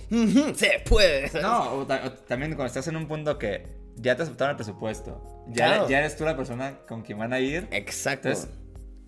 se 0.55 0.83
puede. 0.89 1.31
No, 1.43 1.81
o, 1.81 1.87
también 1.87 2.53
cuando 2.53 2.69
estás 2.69 2.89
en 2.89 2.97
un 2.97 3.07
punto 3.07 3.39
que 3.39 3.67
ya 3.97 4.17
te 4.17 4.23
aceptaron 4.23 4.53
el 4.53 4.57
presupuesto, 4.57 5.45
ya, 5.49 5.87
ya 5.87 5.99
eres 5.99 6.17
tú 6.17 6.25
la 6.25 6.35
persona 6.35 6.79
con 6.89 7.03
quien 7.03 7.19
van 7.19 7.35
a 7.35 7.41
ir. 7.41 7.69
Exacto. 7.73 8.31
Entonces, 8.31 8.51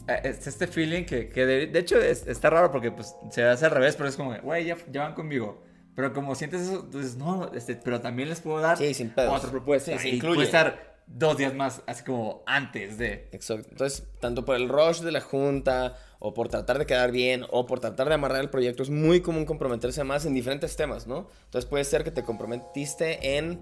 este 0.06 0.66
feeling 0.66 1.04
que, 1.04 1.28
que 1.28 1.46
de, 1.46 1.78
hecho 1.78 2.00
está 2.00 2.50
raro 2.50 2.70
porque 2.70 2.90
pues 2.90 3.14
se 3.30 3.42
hace 3.42 3.64
al 3.66 3.72
revés, 3.72 3.96
pero 3.96 4.08
es 4.08 4.16
como, 4.16 4.36
güey, 4.40 4.64
ya, 4.64 4.76
ya, 4.90 5.02
van 5.02 5.14
conmigo. 5.14 5.62
Pero 5.94 6.12
como 6.12 6.34
sientes 6.34 6.62
eso, 6.62 6.82
entonces, 6.84 7.16
no, 7.16 7.50
este, 7.54 7.74
pero 7.76 8.00
también 8.00 8.28
les 8.28 8.40
puedo 8.40 8.60
dar 8.60 8.76
sí, 8.76 8.92
sin 8.92 9.12
otra 9.16 9.50
propuesta. 9.50 9.98
Sí, 9.98 10.10
y 10.10 10.20
puede 10.20 10.42
estar 10.42 10.96
dos 11.06 11.38
días 11.38 11.54
más, 11.54 11.82
así 11.86 12.04
como 12.04 12.42
antes 12.46 12.98
de. 12.98 13.28
Exacto. 13.32 13.68
Entonces, 13.70 14.06
tanto 14.20 14.44
por 14.44 14.56
el 14.56 14.68
rush 14.68 15.00
de 15.00 15.12
la 15.12 15.20
junta 15.20 15.96
o 16.18 16.34
por 16.34 16.48
tratar 16.48 16.78
de 16.78 16.86
quedar 16.86 17.12
bien, 17.12 17.44
o 17.50 17.66
por 17.66 17.80
tratar 17.80 18.08
de 18.08 18.14
amarrar 18.14 18.40
el 18.40 18.50
proyecto, 18.50 18.82
es 18.82 18.90
muy 18.90 19.20
común 19.20 19.44
comprometerse 19.44 20.02
más 20.04 20.26
en 20.26 20.34
diferentes 20.34 20.76
temas, 20.76 21.06
¿no? 21.06 21.28
Entonces 21.44 21.68
puede 21.68 21.84
ser 21.84 22.04
que 22.04 22.10
te 22.10 22.22
comprometiste 22.22 23.36
en 23.38 23.60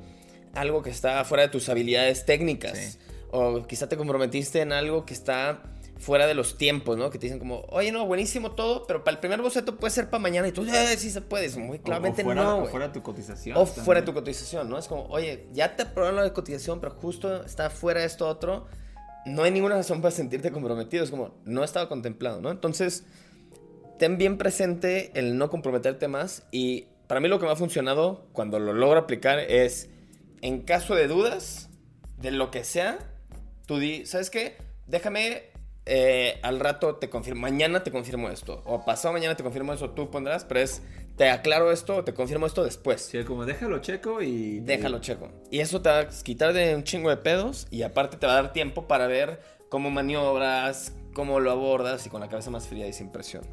algo 0.54 0.82
que 0.82 0.90
está 0.90 1.24
fuera 1.24 1.44
de 1.44 1.48
tus 1.48 1.68
habilidades 1.68 2.24
técnicas, 2.24 2.98
o 3.30 3.66
quizá 3.66 3.88
te 3.88 3.96
comprometiste 3.96 4.60
en 4.60 4.72
algo 4.72 5.04
que 5.04 5.14
está 5.14 5.62
fuera 5.98 6.26
de 6.26 6.34
los 6.34 6.58
tiempos, 6.58 6.96
¿no? 6.98 7.10
Que 7.10 7.18
te 7.18 7.26
dicen 7.26 7.38
como, 7.38 7.60
oye, 7.68 7.92
no, 7.92 8.06
buenísimo 8.06 8.52
todo, 8.52 8.86
pero 8.86 9.04
para 9.04 9.14
el 9.14 9.20
primer 9.20 9.40
boceto 9.40 9.76
puede 9.76 9.92
ser 9.92 10.10
para 10.10 10.20
mañana 10.20 10.48
y 10.48 10.52
tú, 10.52 10.64
eh, 10.64 10.96
sí 10.96 11.10
se 11.10 11.20
puede, 11.20 11.48
muy 11.56 11.78
claramente 11.78 12.24
fuera, 12.24 12.42
no. 12.42 12.58
O 12.58 12.66
fuera 12.66 12.92
tu 12.92 13.02
cotización. 13.02 13.56
O 13.56 13.66
fuera 13.66 14.00
de 14.00 14.06
tu 14.06 14.12
cotización, 14.12 14.68
¿no? 14.68 14.78
Es 14.78 14.88
como, 14.88 15.06
oye, 15.06 15.48
ya 15.52 15.76
te 15.76 15.84
aprobaron 15.84 16.16
la 16.16 16.32
cotización, 16.32 16.80
pero 16.80 16.94
justo 16.94 17.44
está 17.44 17.70
fuera 17.70 18.00
de 18.00 18.06
esto 18.06 18.28
otro 18.28 18.66
no 19.24 19.42
hay 19.42 19.50
ninguna 19.50 19.76
razón 19.76 20.00
para 20.00 20.12
sentirte 20.12 20.50
comprometido. 20.50 21.04
Es 21.04 21.10
como, 21.10 21.34
no 21.44 21.64
estaba 21.64 21.88
contemplado, 21.88 22.40
¿no? 22.40 22.50
Entonces, 22.50 23.04
ten 23.98 24.18
bien 24.18 24.38
presente 24.38 25.10
el 25.14 25.38
no 25.38 25.50
comprometerte 25.50 26.08
más. 26.08 26.46
Y 26.50 26.88
para 27.06 27.20
mí 27.20 27.28
lo 27.28 27.38
que 27.38 27.46
me 27.46 27.52
ha 27.52 27.56
funcionado 27.56 28.26
cuando 28.32 28.58
lo 28.58 28.72
logro 28.72 29.00
aplicar 29.00 29.38
es, 29.38 29.88
en 30.42 30.62
caso 30.62 30.94
de 30.94 31.08
dudas, 31.08 31.70
de 32.18 32.30
lo 32.30 32.50
que 32.50 32.64
sea, 32.64 32.98
tú 33.66 33.78
di, 33.78 34.06
¿sabes 34.06 34.30
qué? 34.30 34.56
Déjame 34.86 35.53
eh, 35.86 36.38
al 36.42 36.60
rato 36.60 36.96
te 36.96 37.10
confirmo, 37.10 37.42
mañana 37.42 37.82
te 37.82 37.90
confirmo 37.90 38.30
esto, 38.30 38.62
o 38.64 38.84
pasado 38.84 39.12
mañana 39.12 39.36
te 39.36 39.42
confirmo 39.42 39.72
eso, 39.72 39.90
tú 39.90 40.10
pondrás, 40.10 40.44
pero 40.44 40.60
es, 40.60 40.82
te 41.16 41.28
aclaro 41.28 41.70
esto 41.70 41.96
o 41.96 42.04
te 42.04 42.14
confirmo 42.14 42.46
esto 42.46 42.64
después. 42.64 43.02
Sí, 43.02 43.22
como 43.24 43.44
déjalo 43.44 43.78
checo 43.80 44.22
y... 44.22 44.60
Déjalo 44.60 45.00
checo. 45.00 45.30
Y 45.50 45.60
eso 45.60 45.82
te 45.82 45.90
va 45.90 46.00
a 46.00 46.08
quitar 46.08 46.52
de 46.52 46.74
un 46.74 46.84
chingo 46.84 47.10
de 47.10 47.18
pedos 47.18 47.66
y 47.70 47.82
aparte 47.82 48.16
te 48.16 48.26
va 48.26 48.32
a 48.32 48.42
dar 48.42 48.52
tiempo 48.52 48.88
para 48.88 49.06
ver 49.06 49.40
cómo 49.68 49.90
maniobras, 49.90 50.92
cómo 51.12 51.38
lo 51.40 51.50
abordas 51.50 52.06
y 52.06 52.10
con 52.10 52.20
la 52.20 52.28
cabeza 52.28 52.50
más 52.50 52.66
fría 52.66 52.86
y 52.86 52.92
sin 52.92 53.10
presión. 53.10 53.44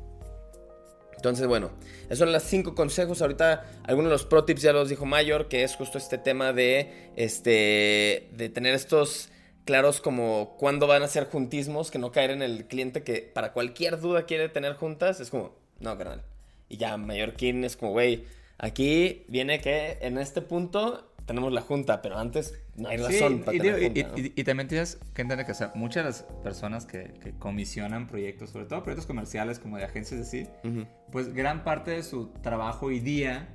Entonces, 1.16 1.46
bueno, 1.46 1.70
esos 2.06 2.20
son 2.20 2.32
los 2.32 2.42
cinco 2.42 2.74
consejos. 2.74 3.22
Ahorita 3.22 3.64
algunos 3.84 4.10
de 4.10 4.14
los 4.14 4.26
pro 4.26 4.44
tips 4.44 4.64
ya 4.64 4.74
los 4.74 4.90
dijo 4.90 5.06
Mayor, 5.06 5.48
que 5.48 5.64
es 5.64 5.76
justo 5.76 6.00
este 6.00 6.18
tema 6.18 6.52
de, 6.52 7.12
este, 7.16 8.30
de 8.32 8.50
tener 8.50 8.74
estos 8.74 9.31
claros 9.66 10.02
como 10.02 10.56
cuándo 10.60 10.88
van 10.88 11.04
a 11.04 11.08
ser 11.08 11.26
juntismos, 11.30 11.92
que 11.92 12.00
no 12.00 12.12
caer 12.12 12.32
en 12.32 12.42
el 12.42 12.66
cliente 12.66 13.04
que 13.04 13.22
para 13.22 13.54
cualquier 13.54 14.00
duda 14.00 14.26
quiere 14.26 14.50
tener 14.50 14.74
juntas. 14.76 15.20
Es 15.20 15.30
como, 15.30 15.54
no, 15.80 15.98
carnal. 15.98 16.24
Y 16.70 16.78
ya 16.78 16.98
Mallorquín 16.98 17.64
es 17.64 17.76
como, 17.78 17.92
güey, 17.92 18.26
aquí 18.58 19.24
viene 19.28 19.60
que 19.62 19.98
en 20.02 20.18
este 20.18 20.42
punto 20.42 21.08
tenemos 21.26 21.54
la 21.54 21.62
junta, 21.62 22.02
pero 22.02 22.18
antes 22.18 22.56
no 22.76 22.90
hay 22.90 22.98
Sí, 22.98 23.04
razón 23.04 23.40
para 23.42 23.56
y, 23.56 23.60
tener 23.60 23.76
digo, 23.76 23.88
junta, 23.94 24.00
y- 24.18 24.22
¿no? 24.22 24.28
y- 24.28 24.34
y 24.36 24.44
también 24.44 24.68
tienes 24.68 24.98
que 25.14 25.22
entender 25.22 25.46
que 25.46 25.52
o 25.52 25.56
sea, 25.56 25.72
muchas 25.76 26.04
de 26.04 26.10
las 26.10 26.24
personas 26.44 26.86
que, 26.86 27.14
que 27.24 27.32
comisionan 27.38 28.08
proyectos, 28.08 28.50
sobre 28.50 28.66
todo 28.66 28.82
proyectos 28.84 29.06
comerciales 29.06 29.60
como 29.60 29.78
de 29.78 29.84
agencias 29.86 30.20
así, 30.22 30.48
Ujú. 30.64 30.86
pues 31.12 31.34
gran 31.34 31.64
parte 31.64 31.92
de 31.92 32.04
su 32.04 32.30
trabajo 32.42 32.92
y 32.92 33.00
día 33.00 33.48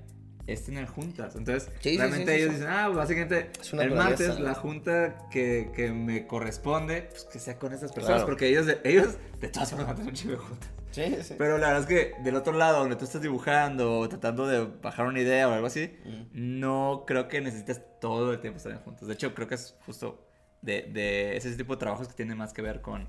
es 0.46 0.64
tener 0.64 0.86
juntas. 0.86 1.34
Entonces, 1.36 1.70
Sí, 1.80 1.96
realmente 1.98 2.32
sí, 2.32 2.36
sí, 2.38 2.42
ellos 2.42 2.54
dicen, 2.54 2.68
ah, 2.70 2.88
básicamente 2.88 3.50
Es 3.60 3.72
una 3.72 3.82
el 3.84 3.90
martes 3.92 4.38
¿no? 4.38 4.44
la 4.44 4.54
junta 4.54 5.28
que, 5.30 5.70
que 5.74 5.90
me 5.92 6.26
corresponde, 6.26 7.02
pues 7.10 7.24
que 7.24 7.38
sea 7.38 7.58
con 7.58 7.72
estas 7.72 7.92
personas, 7.92 8.18
Claro. 8.18 8.26
porque 8.28 8.48
ellos, 8.48 8.66
ellos 8.84 9.16
de 9.40 9.48
todas 9.48 9.70
formas 9.70 9.86
van 9.88 9.94
a 9.94 9.98
tener 9.98 10.10
un 10.10 10.16
chingo 10.16 10.32
de 10.34 10.38
juntas. 10.38 10.70
Sí, 10.92 11.16
sí. 11.22 11.34
Pero 11.36 11.58
la 11.58 11.66
verdad 11.72 11.82
es 11.82 11.86
que 11.88 12.22
del 12.22 12.36
otro 12.36 12.52
lado, 12.54 12.78
donde 12.78 12.96
tú 12.96 13.04
estás 13.04 13.20
dibujando 13.20 13.98
o 13.98 14.08
tratando 14.08 14.46
de 14.46 14.64
bajar 14.82 15.06
una 15.06 15.20
idea 15.20 15.46
o 15.48 15.52
algo 15.52 15.66
así, 15.66 15.92
no 16.32 17.04
creo 17.06 17.28
que 17.28 17.40
necesites 17.40 17.82
todo 18.00 18.32
el 18.32 18.40
tiempo 18.40 18.56
estar 18.58 18.72
en 18.72 18.78
juntos. 18.78 19.06
De 19.08 19.14
hecho, 19.14 19.34
creo 19.34 19.46
que 19.48 19.56
es 19.56 19.74
justo 19.84 20.26
de, 20.62 20.82
de 20.82 21.36
ese 21.36 21.54
tipo 21.54 21.74
de 21.74 21.80
trabajos 21.80 22.08
que 22.08 22.14
tiene 22.14 22.34
más 22.34 22.52
que 22.54 22.62
ver 22.62 22.80
con, 22.80 23.06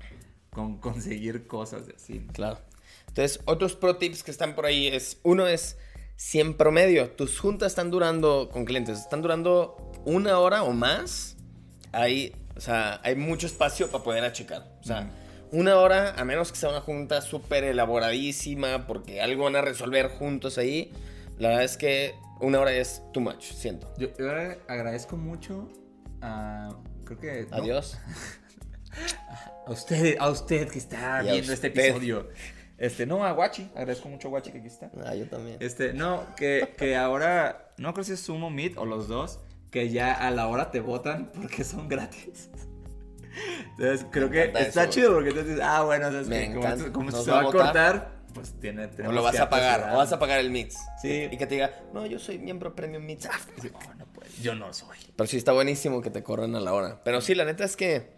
con 0.50 0.76
conseguir 0.80 1.46
cosas 1.46 1.84
así. 1.94 2.26
Claro. 2.32 2.58
Entonces, 3.06 3.40
otros 3.46 3.74
pro 3.74 3.96
tips 3.96 4.22
que 4.22 4.30
están 4.32 4.54
por 4.54 4.66
ahí 4.66 4.88
es, 4.88 5.18
uno 5.22 5.46
es, 5.46 5.78
si 6.18 6.40
en 6.40 6.54
promedio 6.54 7.10
tus 7.12 7.38
juntas 7.38 7.70
están 7.70 7.92
durando 7.92 8.48
con 8.52 8.64
clientes, 8.64 8.98
están 8.98 9.22
durando 9.22 9.76
una 10.04 10.40
hora 10.40 10.64
o 10.64 10.72
más, 10.72 11.36
hay, 11.92 12.34
o 12.56 12.60
sea, 12.60 13.00
hay 13.04 13.14
mucho 13.14 13.46
espacio 13.46 13.88
para 13.88 14.02
poder 14.02 14.24
achicar. 14.24 14.66
O 14.80 14.84
sea, 14.84 15.10
una 15.52 15.76
hora, 15.76 16.14
a 16.18 16.24
menos 16.24 16.50
que 16.50 16.58
sea 16.58 16.70
una 16.70 16.80
junta 16.80 17.20
súper 17.22 17.62
elaboradísima, 17.62 18.88
porque 18.88 19.20
algo 19.20 19.44
van 19.44 19.54
a 19.54 19.60
resolver 19.60 20.08
juntos 20.08 20.58
ahí, 20.58 20.92
la 21.38 21.50
verdad 21.50 21.64
es 21.64 21.76
que 21.76 22.14
una 22.40 22.58
hora 22.58 22.72
es 22.72 23.00
too 23.12 23.20
much, 23.20 23.44
siento. 23.52 23.88
Yo, 23.96 24.08
yo 24.18 24.28
agra- 24.28 24.58
agradezco 24.66 25.16
mucho 25.16 25.68
a... 26.20 26.70
Creo 27.04 27.20
que... 27.20 27.46
¿no? 27.48 27.56
Adiós. 27.58 27.96
A 29.66 29.70
usted, 29.70 30.16
a 30.18 30.30
usted 30.30 30.68
que 30.68 30.78
está 30.78 31.22
Y 31.22 31.30
viendo 31.30 31.52
este 31.52 31.66
episodio. 31.68 32.28
Este, 32.78 33.06
no, 33.06 33.24
a 33.24 33.32
Guachi. 33.32 33.70
Agradezco 33.74 34.08
mucho 34.08 34.28
a 34.28 34.30
Guachi 34.30 34.52
que 34.52 34.58
aquí 34.58 34.68
está. 34.68 34.90
Ah, 35.04 35.14
yo 35.14 35.26
también. 35.28 35.56
Este, 35.60 35.92
no, 35.92 36.24
que, 36.36 36.74
que 36.78 36.96
ahora, 36.96 37.70
no 37.76 37.92
creo 37.92 38.04
si 38.04 38.12
es 38.12 38.20
Sumo 38.20 38.50
Meet 38.50 38.78
o 38.78 38.86
los 38.86 39.08
dos, 39.08 39.40
que 39.70 39.90
ya 39.90 40.12
a 40.14 40.30
la 40.30 40.46
hora 40.48 40.70
te 40.70 40.80
votan 40.80 41.30
porque 41.34 41.64
son 41.64 41.88
gratis. 41.88 42.50
Entonces, 43.78 44.06
creo 44.10 44.30
que 44.30 44.44
está 44.44 44.84
eso. 44.84 44.90
chido 44.90 45.12
porque 45.14 45.28
entonces 45.30 45.54
dices, 45.54 45.68
ah, 45.68 45.82
bueno, 45.82 46.06
¿sabes 46.10 46.28
Me 46.28 46.52
como, 46.92 47.08
esto- 47.10 47.22
se 47.22 47.30
va 47.30 47.40
a 47.40 47.42
votar. 47.42 47.62
cortar, 47.62 48.12
pues 48.34 48.54
tiene, 48.60 48.88
O 49.06 49.12
lo 49.12 49.22
vas 49.22 49.38
a 49.38 49.48
pagar, 49.48 49.90
o 49.94 49.96
vas 49.98 50.12
a 50.12 50.18
pagar 50.18 50.40
el 50.40 50.50
mix. 50.50 50.76
Sí. 51.02 51.28
Y 51.30 51.36
que 51.36 51.46
te 51.46 51.54
diga, 51.56 51.72
no, 51.92 52.06
yo 52.06 52.18
soy 52.18 52.38
miembro 52.38 52.74
premium 52.74 53.04
mix. 53.04 53.26
Ah, 53.26 53.32
oh, 53.74 53.94
no 53.94 54.06
puede, 54.06 54.30
Yo 54.42 54.54
no 54.54 54.72
soy. 54.72 54.98
Pero 55.16 55.26
sí 55.28 55.36
está 55.36 55.52
buenísimo 55.52 56.00
que 56.00 56.10
te 56.10 56.22
corran 56.22 56.54
a 56.56 56.60
la 56.60 56.72
hora. 56.72 57.00
Pero 57.04 57.20
sí, 57.20 57.34
la 57.34 57.44
neta 57.44 57.64
es 57.64 57.76
que, 57.76 58.10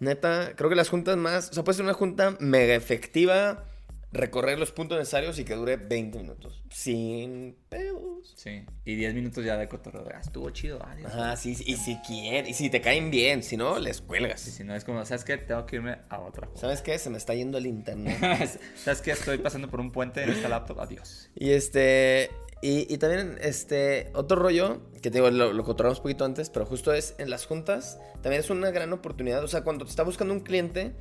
neta, 0.00 0.52
creo 0.56 0.68
que 0.70 0.76
las 0.76 0.88
juntas 0.88 1.16
más, 1.16 1.50
o 1.50 1.52
sea, 1.54 1.64
puede 1.64 1.76
ser 1.76 1.84
una 1.84 1.94
junta 1.94 2.36
mega 2.40 2.74
efectiva, 2.74 3.64
recorrer 4.12 4.58
los 4.58 4.72
puntos 4.72 4.98
necesarios 4.98 5.38
y 5.38 5.44
que 5.44 5.54
dure 5.54 5.76
20 5.76 6.18
minutos. 6.18 6.62
Sin 6.70 7.56
pedos. 7.68 8.34
Sí. 8.36 8.64
Y 8.84 8.94
10 8.94 9.14
minutos 9.14 9.44
ya 9.44 9.56
de 9.56 9.68
cotorreo. 9.68 10.06
Ah, 10.14 10.20
estuvo 10.20 10.50
chido. 10.50 10.84
Adiós. 10.84 11.10
Ajá, 11.12 11.36
sí, 11.36 11.54
sí, 11.54 11.64
y 11.66 11.76
si 11.76 11.96
quieren, 12.06 12.46
y 12.46 12.54
si 12.54 12.70
te 12.70 12.80
caen 12.80 13.10
bien, 13.10 13.42
si 13.42 13.56
no, 13.56 13.78
les 13.78 13.98
Y 13.98 14.02
cuelgas. 14.02 14.40
si 14.40 14.64
no, 14.64 14.74
es 14.74 14.84
como, 14.84 15.04
¿sabes 15.04 15.24
qué? 15.24 15.38
Tengo 15.38 15.64
que 15.66 15.76
irme 15.76 15.98
a 16.08 16.20
otra 16.20 16.46
junta. 16.46 16.60
¿Sabes 16.60 16.82
qué? 16.82 16.98
Se 16.98 17.10
me 17.10 17.18
está 17.18 17.34
yendo 17.34 17.58
el 17.58 17.66
internet. 17.66 18.60
¿Sabes 18.76 19.00
qué? 19.00 19.12
Estoy 19.12 19.38
pasando 19.38 19.68
por 19.68 19.80
un 19.80 19.90
puente 19.92 20.22
en 20.22 20.30
esta 20.30 20.48
laptop. 20.48 20.80
Adiós. 20.80 21.30
Y 21.34 21.50
este. 21.52 22.30
Y, 22.60 22.92
y 22.92 22.98
también, 22.98 23.38
este. 23.40 24.10
Otro 24.14 24.36
rollo, 24.36 24.82
que 25.02 25.10
te 25.10 25.18
digo, 25.18 25.30
lo, 25.30 25.52
lo 25.52 25.64
cotorramos 25.64 25.98
un 25.98 26.02
poquito 26.04 26.24
antes, 26.24 26.48
pero 26.50 26.64
justo 26.66 26.92
es 26.92 27.14
en 27.18 27.28
las 27.30 27.44
juntas, 27.46 27.98
también 28.22 28.40
es 28.40 28.50
una 28.50 28.70
gran 28.70 28.92
oportunidad. 28.92 29.42
O 29.42 29.48
sea, 29.48 29.62
cuando 29.64 29.84
te 29.84 29.90
está 29.90 30.04
buscando 30.04 30.32
un 30.32 30.40
cliente, 30.40 30.92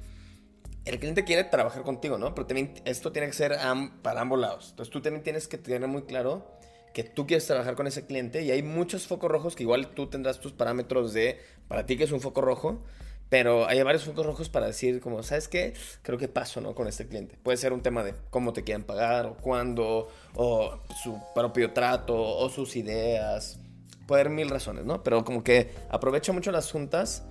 el 0.85 0.99
cliente 0.99 1.23
quiere 1.23 1.43
trabajar 1.43 1.83
contigo, 1.83 2.17
¿no? 2.17 2.33
Pero 2.33 2.47
también 2.47 2.73
esto 2.85 3.11
tiene 3.11 3.27
que 3.27 3.33
ser 3.33 3.57
para 4.01 4.21
ambos 4.21 4.39
lados. 4.39 4.69
Entonces 4.71 4.91
tú 4.91 5.01
también 5.01 5.23
tienes 5.23 5.47
que 5.47 5.57
tener 5.57 5.87
muy 5.87 6.03
claro 6.03 6.59
que 6.93 7.03
tú 7.03 7.25
quieres 7.25 7.45
trabajar 7.47 7.75
con 7.75 7.87
ese 7.87 8.05
cliente 8.05 8.41
y 8.41 8.51
hay 8.51 8.63
muchos 8.63 9.07
focos 9.07 9.31
rojos 9.31 9.55
que 9.55 9.63
igual 9.63 9.89
tú 9.89 10.07
tendrás 10.07 10.39
tus 10.39 10.51
parámetros 10.51 11.13
de 11.13 11.39
para 11.67 11.85
ti 11.85 11.97
que 11.97 12.03
es 12.03 12.11
un 12.11 12.21
foco 12.21 12.41
rojo. 12.41 12.83
Pero 13.29 13.65
hay 13.65 13.81
varios 13.81 14.03
focos 14.03 14.25
rojos 14.25 14.49
para 14.49 14.67
decir, 14.67 14.99
como, 14.99 15.23
¿sabes 15.23 15.47
qué? 15.47 15.73
Creo 16.01 16.17
que 16.17 16.27
paso, 16.27 16.59
¿no? 16.59 16.75
Con 16.75 16.89
este 16.89 17.07
cliente. 17.07 17.37
Puede 17.41 17.55
ser 17.55 17.71
un 17.71 17.81
tema 17.81 18.03
de 18.03 18.13
cómo 18.29 18.51
te 18.51 18.65
quieren 18.65 18.83
pagar, 18.83 19.25
o 19.25 19.37
cuándo, 19.37 20.09
o 20.35 20.81
su 21.01 21.17
propio 21.33 21.71
trato, 21.71 22.13
o 22.21 22.49
sus 22.49 22.75
ideas. 22.75 23.57
Puede 24.05 24.23
haber 24.23 24.33
mil 24.33 24.49
razones, 24.49 24.83
¿no? 24.83 25.01
Pero 25.01 25.23
como 25.23 25.45
que 25.45 25.71
aprovecha 25.89 26.33
mucho 26.33 26.51
las 26.51 26.69
juntas 26.69 27.23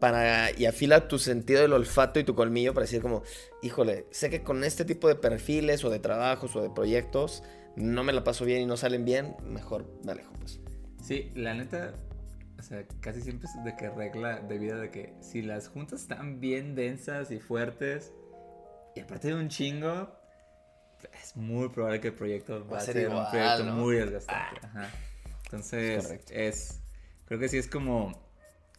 para, 0.00 0.50
y 0.58 0.66
afila 0.66 1.08
tu 1.08 1.18
sentido 1.18 1.62
del 1.62 1.72
olfato 1.72 2.20
y 2.20 2.24
tu 2.24 2.34
colmillo 2.34 2.74
para 2.74 2.84
decir 2.84 3.00
como, 3.00 3.22
híjole, 3.62 4.06
sé 4.10 4.30
que 4.30 4.42
con 4.42 4.64
este 4.64 4.84
tipo 4.84 5.08
de 5.08 5.14
perfiles 5.14 5.84
o 5.84 5.90
de 5.90 5.98
trabajos 5.98 6.54
o 6.56 6.62
de 6.62 6.70
proyectos 6.70 7.42
no 7.76 8.04
me 8.04 8.12
la 8.12 8.24
paso 8.24 8.44
bien 8.44 8.62
y 8.62 8.66
no 8.66 8.76
salen 8.76 9.04
bien, 9.04 9.36
mejor 9.42 9.86
me 10.04 10.12
alejo, 10.12 10.32
pues. 10.38 10.60
Sí, 11.02 11.30
la 11.34 11.54
neta, 11.54 11.94
o 12.58 12.62
sea, 12.62 12.84
casi 13.00 13.20
siempre 13.20 13.48
es 13.48 13.64
de 13.64 13.76
que 13.76 13.90
regla 13.90 14.40
de 14.40 14.58
vida 14.58 14.76
de 14.76 14.90
que 14.90 15.14
si 15.20 15.42
las 15.42 15.68
juntas 15.68 16.02
están 16.02 16.40
bien 16.40 16.74
densas 16.74 17.30
y 17.30 17.40
fuertes, 17.40 18.12
y 18.94 19.00
aparte 19.00 19.28
de 19.28 19.34
un 19.34 19.48
chingo, 19.48 20.08
es 21.20 21.36
muy 21.36 21.68
probable 21.68 22.00
que 22.00 22.08
el 22.08 22.14
proyecto 22.14 22.66
va, 22.66 22.78
a 22.78 22.80
ser, 22.80 22.96
igual, 22.96 23.24
un 23.24 23.30
proyecto 23.30 23.64
¿no? 23.64 23.74
muy 23.74 23.96
desgastante. 23.96 24.66
Ajá. 24.66 24.90
Entonces, 25.44 26.20
es, 26.30 26.80
creo 27.26 27.38
que 27.38 27.48
sí 27.48 27.58
es 27.58 27.68
como 27.68 28.23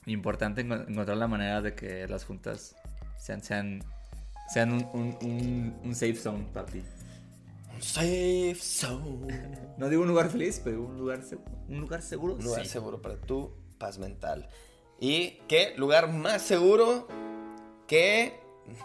importante 0.06 0.66
enco- 0.66 0.88
encontrar 0.88 1.18
la 1.18 1.28
manera 1.28 1.62
de 1.62 1.74
que 1.76 2.08
las 2.08 2.26
juntas 2.26 2.76
sean, 3.18 3.42
sean, 3.44 3.84
sean 4.54 4.72
un, 4.74 4.88
un- 4.94 5.18
un- 5.22 5.76
un 5.84 5.96
safe 5.96 6.16
zone 6.16 6.46
para 6.54 6.66
ti. 6.68 6.84
Safe 7.80 8.56
zone. 8.56 9.66
No 9.78 9.90
digo 9.90 10.04
un 10.04 10.08
lugar 10.08 10.30
feliz, 10.30 10.62
pero 10.64 10.82
un 10.84 10.98
lugar, 10.98 11.20
un 11.68 11.80
lugar 11.82 12.02
seguro. 12.02 12.36
Un 12.36 12.44
lugar 12.46 12.64
sí. 12.64 12.70
seguro 12.72 13.02
para 13.02 13.18
tu 13.18 13.52
paz 13.78 13.98
mental. 14.00 14.48
¿Y 15.02 15.40
qué 15.50 15.74
lugar 15.76 16.08
más 16.14 16.42
seguro 16.42 17.08
que 17.88 18.40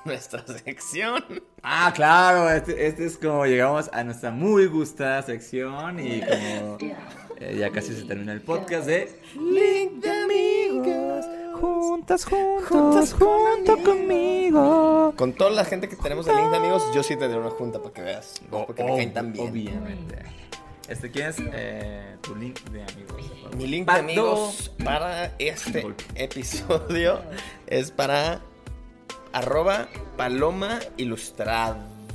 nuestra 0.05 0.45
sección? 0.65 1.23
Ah, 1.63 1.93
claro, 1.95 2.51
este, 2.51 2.89
este 2.89 3.07
es 3.07 3.17
como 3.17 3.47
llegamos 3.47 3.89
a 3.93 4.03
nuestra 4.03 4.33
muy 4.33 4.67
gustada 4.67 5.23
sección 5.23 6.01
y 6.01 6.21
como 6.21 6.79
eh, 7.39 7.57
ya 7.57 7.71
casi 7.71 7.95
se 7.95 8.03
termina 8.05 8.33
el 8.33 8.41
podcast 8.41 8.87
de. 8.89 9.09
Juntas, 11.91 12.25
Juntas 12.25 13.13
junto 13.15 13.83
conmigo. 13.83 15.13
Con 15.17 15.33
toda 15.33 15.51
la 15.51 15.65
gente 15.65 15.89
que 15.89 15.97
tenemos 15.97 16.25
de 16.25 16.37
Link 16.37 16.51
de 16.51 16.59
amigos, 16.59 16.85
yo 16.95 17.03
sí 17.03 17.17
tendré 17.17 17.37
una 17.37 17.51
junta 17.51 17.81
para 17.81 17.93
que 17.93 18.03
veas. 18.03 18.41
¿no? 18.49 18.65
Porque 18.65 18.85
me 18.85 18.95
caen 18.95 19.13
tan 19.13 19.33
bien. 19.33 19.51
Obviamente. 19.51 20.23
Este, 20.89 21.11
¿quién 21.11 21.31
es 21.31 21.37
eh, 21.53 22.17
tu 22.21 22.37
link 22.37 22.61
de 22.71 22.85
amigos? 22.85 23.57
Mi 23.57 23.67
link 23.67 23.87
Pato. 23.87 23.99
de 23.99 24.05
amigos 24.05 24.71
para 24.85 25.35
este 25.41 25.85
episodio 26.15 27.23
es 27.67 27.91
para 27.91 28.41
arroba 29.33 29.89
paloma 30.17 30.79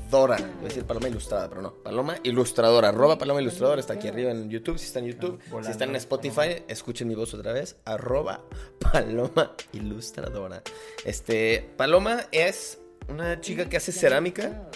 ilustradora. 0.06 0.38
Voy 0.38 0.66
a 0.66 0.68
decir 0.68 0.84
paloma 0.86 1.08
ilustrada, 1.08 1.50
pero 1.50 1.62
no. 1.62 1.74
Paloma 1.74 2.16
ilustradora. 2.24 2.90
Arroba 2.90 3.18
paloma 3.18 3.42
ilustradora. 3.42 3.80
Está 3.80 3.94
aquí 3.94 4.08
arriba 4.08 4.32
en 4.32 4.50
YouTube. 4.50 4.78
Si 4.78 4.86
está 4.86 5.00
en 5.00 5.08
YouTube. 5.08 5.40
Volando. 5.50 5.66
Si 5.66 5.72
está 5.72 5.86
en 5.86 5.96
Spotify, 5.96 6.64
escuchen 6.68 7.08
mi 7.08 7.16
voz 7.16 7.34
otra 7.34 7.52
vez. 7.54 7.78
Arroba 7.86 8.42
paloma 8.80 9.56
ilustradora. 9.74 10.62
Este, 11.04 11.74
Paloma 11.78 12.28
es 12.32 12.80
una 13.08 13.42
chica 13.42 13.68
que 13.68 13.78
hace 13.78 13.92
cerámica. 13.92 14.70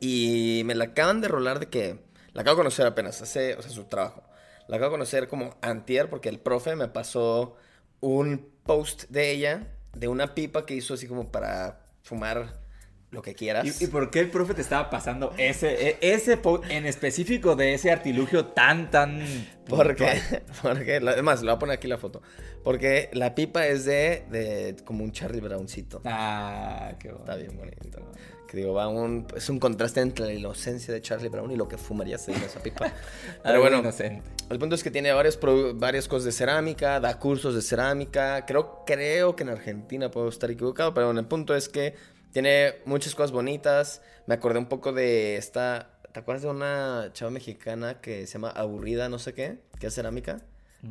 Y 0.00 0.62
me 0.64 0.74
la 0.74 0.84
acaban 0.84 1.20
de 1.20 1.28
rolar 1.28 1.58
de 1.58 1.68
que. 1.68 2.06
La 2.34 2.42
acabo 2.42 2.56
de 2.56 2.60
conocer 2.60 2.86
apenas, 2.86 3.20
hace, 3.20 3.54
o 3.56 3.62
sea, 3.62 3.70
su 3.70 3.84
trabajo. 3.84 4.22
La 4.68 4.76
acabo 4.76 4.90
de 4.92 4.98
conocer 4.98 5.28
como 5.28 5.56
antier 5.62 6.08
porque 6.08 6.28
el 6.28 6.38
profe 6.38 6.76
me 6.76 6.86
pasó 6.86 7.56
un 8.00 8.48
post 8.62 9.04
de 9.08 9.32
ella, 9.32 9.74
de 9.94 10.06
una 10.06 10.34
pipa 10.34 10.64
que 10.64 10.74
hizo 10.74 10.94
así 10.94 11.08
como 11.08 11.32
para 11.32 11.80
fumar 12.02 12.67
lo 13.10 13.22
que 13.22 13.34
quieras. 13.34 13.80
¿Y, 13.80 13.84
y 13.84 13.86
por 13.88 14.10
qué 14.10 14.20
el 14.20 14.30
profe 14.30 14.52
te 14.54 14.60
estaba 14.60 14.90
pasando 14.90 15.32
ese, 15.38 15.88
e- 15.90 15.98
ese 16.00 16.38
en 16.68 16.84
específico 16.86 17.56
de 17.56 17.74
ese 17.74 17.90
artilugio 17.90 18.46
tan, 18.46 18.90
tan... 18.90 19.22
Porque, 19.66 20.20
porque, 20.62 21.00
lo- 21.00 21.10
además, 21.12 21.40
le 21.40 21.46
voy 21.46 21.56
a 21.56 21.58
poner 21.58 21.76
aquí 21.76 21.88
la 21.88 21.96
foto. 21.98 22.20
Porque 22.64 23.08
la 23.14 23.34
pipa 23.34 23.66
es 23.66 23.84
de, 23.86 24.24
de 24.30 24.76
como 24.84 25.04
un 25.04 25.12
Charlie 25.12 25.40
Browncito. 25.40 26.02
Ah, 26.04 26.92
qué 26.98 27.08
bueno. 27.08 27.20
Está 27.24 27.36
bien 27.36 27.56
bonito. 27.56 28.12
Que 28.46 28.56
digo, 28.56 28.72
va 28.72 28.88
un, 28.88 29.26
es 29.36 29.48
un 29.50 29.58
contraste 29.58 30.00
entre 30.00 30.24
la 30.26 30.32
inocencia 30.32 30.92
de 30.92 31.00
Charlie 31.02 31.28
Brown 31.28 31.50
y 31.50 31.56
lo 31.56 31.68
que 31.68 31.76
fumarías 31.76 32.28
en 32.28 32.34
esa 32.36 32.62
pipa. 32.62 32.90
Pero 33.42 33.60
bueno, 33.60 33.78
inocente. 33.78 34.22
el 34.50 34.58
punto 34.58 34.74
es 34.74 34.82
que 34.82 34.90
tiene 34.90 35.12
varios, 35.12 35.38
varias 35.74 36.08
cosas 36.08 36.24
de 36.24 36.32
cerámica, 36.32 36.98
da 37.00 37.18
cursos 37.18 37.54
de 37.54 37.60
cerámica. 37.62 38.46
Creo, 38.46 38.84
creo 38.86 39.36
que 39.36 39.42
en 39.44 39.50
Argentina 39.50 40.10
puedo 40.10 40.28
estar 40.30 40.50
equivocado, 40.50 40.94
pero 40.94 41.06
bueno, 41.08 41.20
el 41.20 41.26
punto 41.26 41.54
es 41.54 41.68
que 41.68 41.94
tiene 42.32 42.76
muchas 42.84 43.14
cosas 43.14 43.32
bonitas. 43.32 44.02
Me 44.26 44.34
acordé 44.34 44.58
un 44.58 44.66
poco 44.66 44.92
de 44.92 45.36
esta. 45.36 46.00
¿Te 46.12 46.20
acuerdas 46.20 46.42
de 46.42 46.48
una 46.48 47.10
chava 47.12 47.30
mexicana 47.30 48.00
que 48.00 48.26
se 48.26 48.34
llama 48.34 48.50
Aburrida, 48.50 49.08
no 49.08 49.18
sé 49.18 49.34
qué? 49.34 49.58
Que 49.78 49.88
es 49.88 49.94
cerámica. 49.94 50.42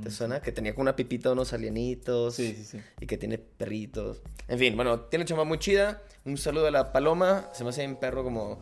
¿Te 0.04 0.12
suena? 0.12 0.42
Que 0.42 0.52
tenía 0.52 0.74
como 0.74 0.82
una 0.84 0.96
pipita, 0.96 1.32
unos 1.32 1.54
alienitos. 1.54 2.36
Sí, 2.36 2.54
sí, 2.54 2.66
sí. 2.66 2.82
Y 3.00 3.06
que 3.06 3.18
tiene 3.18 3.38
perritos. 3.38 4.22
En 4.50 4.60
fin, 4.60 4.76
bueno, 4.76 5.02
tiene 5.02 5.24
chamba 5.24 5.46
muy 5.46 5.60
chida. 5.60 6.02
Un 6.26 6.38
saludo 6.38 6.68
a 6.68 6.72
la 6.72 6.92
paloma. 6.92 7.50
Se 7.54 7.64
me 7.64 7.70
hace 7.70 7.88
un 7.88 7.96
perro 7.96 8.24
como 8.24 8.60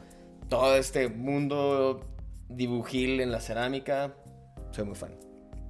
todo 0.50 0.76
este 0.76 1.10
mundo 1.10 2.06
dibujil 2.48 3.22
en 3.22 3.32
la 3.32 3.42
cerámica. 3.42 4.16
Soy 4.72 4.86
muy 4.86 4.96
fan. 4.96 5.18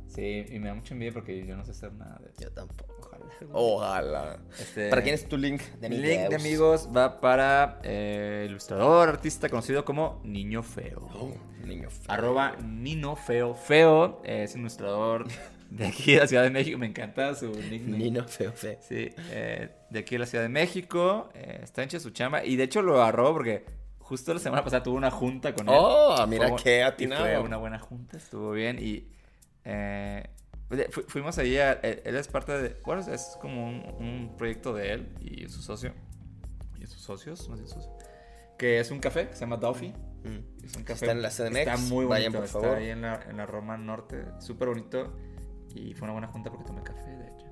Sí, 0.07 0.45
y 0.49 0.59
me 0.59 0.67
da 0.67 0.75
mucha 0.75 0.93
envidia 0.93 1.13
porque 1.13 1.45
yo 1.45 1.55
no 1.55 1.63
sé 1.63 1.71
hacer 1.71 1.93
nada 1.93 2.19
de 2.19 2.31
eso. 2.31 2.41
Yo 2.41 2.51
tampoco. 2.51 2.94
Ojalá. 3.53 4.39
Este, 4.59 4.89
¿Para 4.89 5.01
quién 5.01 5.15
es 5.15 5.27
tu 5.27 5.37
link 5.37 5.61
de 5.79 5.89
Mi 5.89 5.97
amigos? 5.97 6.09
link 6.17 6.29
de 6.29 6.35
amigos 6.35 6.89
va 6.95 7.19
para 7.21 7.79
eh, 7.83 8.45
ilustrador, 8.49 9.09
artista 9.09 9.49
conocido 9.49 9.83
como 9.85 10.21
Niño 10.23 10.63
Feo. 10.63 11.09
Oh, 11.13 11.33
niño 11.65 11.89
feo. 11.89 12.05
Arroba 12.07 12.55
Nino 12.63 13.15
Feo. 13.15 13.55
Feo 13.55 14.21
eh, 14.23 14.43
es 14.43 14.53
un 14.55 14.61
ilustrador 14.61 15.25
de 15.69 15.87
aquí 15.87 16.13
de 16.13 16.19
la 16.19 16.27
Ciudad 16.27 16.43
de 16.43 16.51
México. 16.51 16.77
Me 16.77 16.85
encanta 16.87 17.33
su 17.35 17.47
nickname. 17.49 17.97
Niño 17.97 18.23
feo, 18.27 18.51
feo. 18.51 18.77
Sí, 18.87 19.09
eh, 19.31 19.69
de 19.89 19.99
aquí 19.99 20.15
de 20.15 20.19
la 20.19 20.25
Ciudad 20.27 20.43
de 20.43 20.49
México. 20.49 21.29
eh, 21.33 21.59
está 21.63 21.81
hecha 21.83 21.99
su 21.99 22.11
chamba. 22.11 22.43
Y 22.45 22.55
de 22.55 22.63
hecho 22.65 22.81
lo 22.81 23.01
agarró 23.01 23.33
porque 23.33 23.65
justo 23.99 24.31
la 24.33 24.39
semana 24.39 24.63
pasada 24.63 24.83
tuve 24.83 24.95
una 24.97 25.09
junta 25.09 25.53
con 25.55 25.67
él. 25.67 25.75
Oh, 25.75 26.25
mira 26.27 26.49
Fue- 26.49 26.61
qué 26.63 26.77
y 26.77 26.81
atinado. 26.81 27.23
Fue 27.25 27.39
una 27.39 27.57
buena 27.57 27.79
junta, 27.79 28.17
estuvo 28.17 28.51
bien. 28.51 28.77
Y 28.79 29.07
eh, 29.63 30.29
fu- 30.91 31.03
fuimos 31.07 31.37
allí. 31.37 31.57
a- 31.57 31.73
él, 31.73 32.01
él 32.05 32.15
es 32.15 32.27
parte 32.27 32.51
de. 32.53 32.75
Bueno, 32.85 33.01
es- 33.01 33.07
es 33.07 33.37
como 33.41 33.67
un, 33.67 33.83
un 33.99 34.35
proyecto 34.37 34.73
de 34.73 34.93
él 34.93 35.09
y 35.21 35.47
su 35.49 35.61
socio. 35.61 35.93
Y 36.79 36.87
sus 36.87 37.01
socios, 37.01 37.47
no 37.49 37.57
sé, 37.57 37.67
socios. 37.67 37.89
Que 38.57 38.79
es 38.79 38.91
un 38.91 38.99
café 38.99 39.27
que 39.27 39.33
se 39.33 39.41
llama 39.41 39.57
Duffy. 39.57 39.89
Mm. 40.23 40.63
Es 40.65 40.75
un 40.75 40.83
café. 40.83 41.05
Está 41.05 41.11
en 41.11 41.21
la 41.21 41.29
CDMX, 41.29 41.57
Está 41.57 41.77
muy 41.77 41.89
bonito. 42.05 42.09
vayan, 42.09 42.33
por 42.33 42.43
está 42.45 42.59
favor. 42.61 42.77
ahí 42.77 42.89
en 42.89 43.01
la, 43.01 43.21
en 43.29 43.37
la 43.37 43.45
Roma 43.45 43.77
Norte. 43.77 44.25
Súper 44.39 44.69
bonito. 44.69 45.13
Y 45.75 45.93
fue 45.93 46.05
una 46.05 46.13
buena 46.13 46.27
junta 46.27 46.49
porque 46.49 46.65
tomé 46.65 46.81
café, 46.83 47.09
de 47.11 47.27
hecho. 47.27 47.45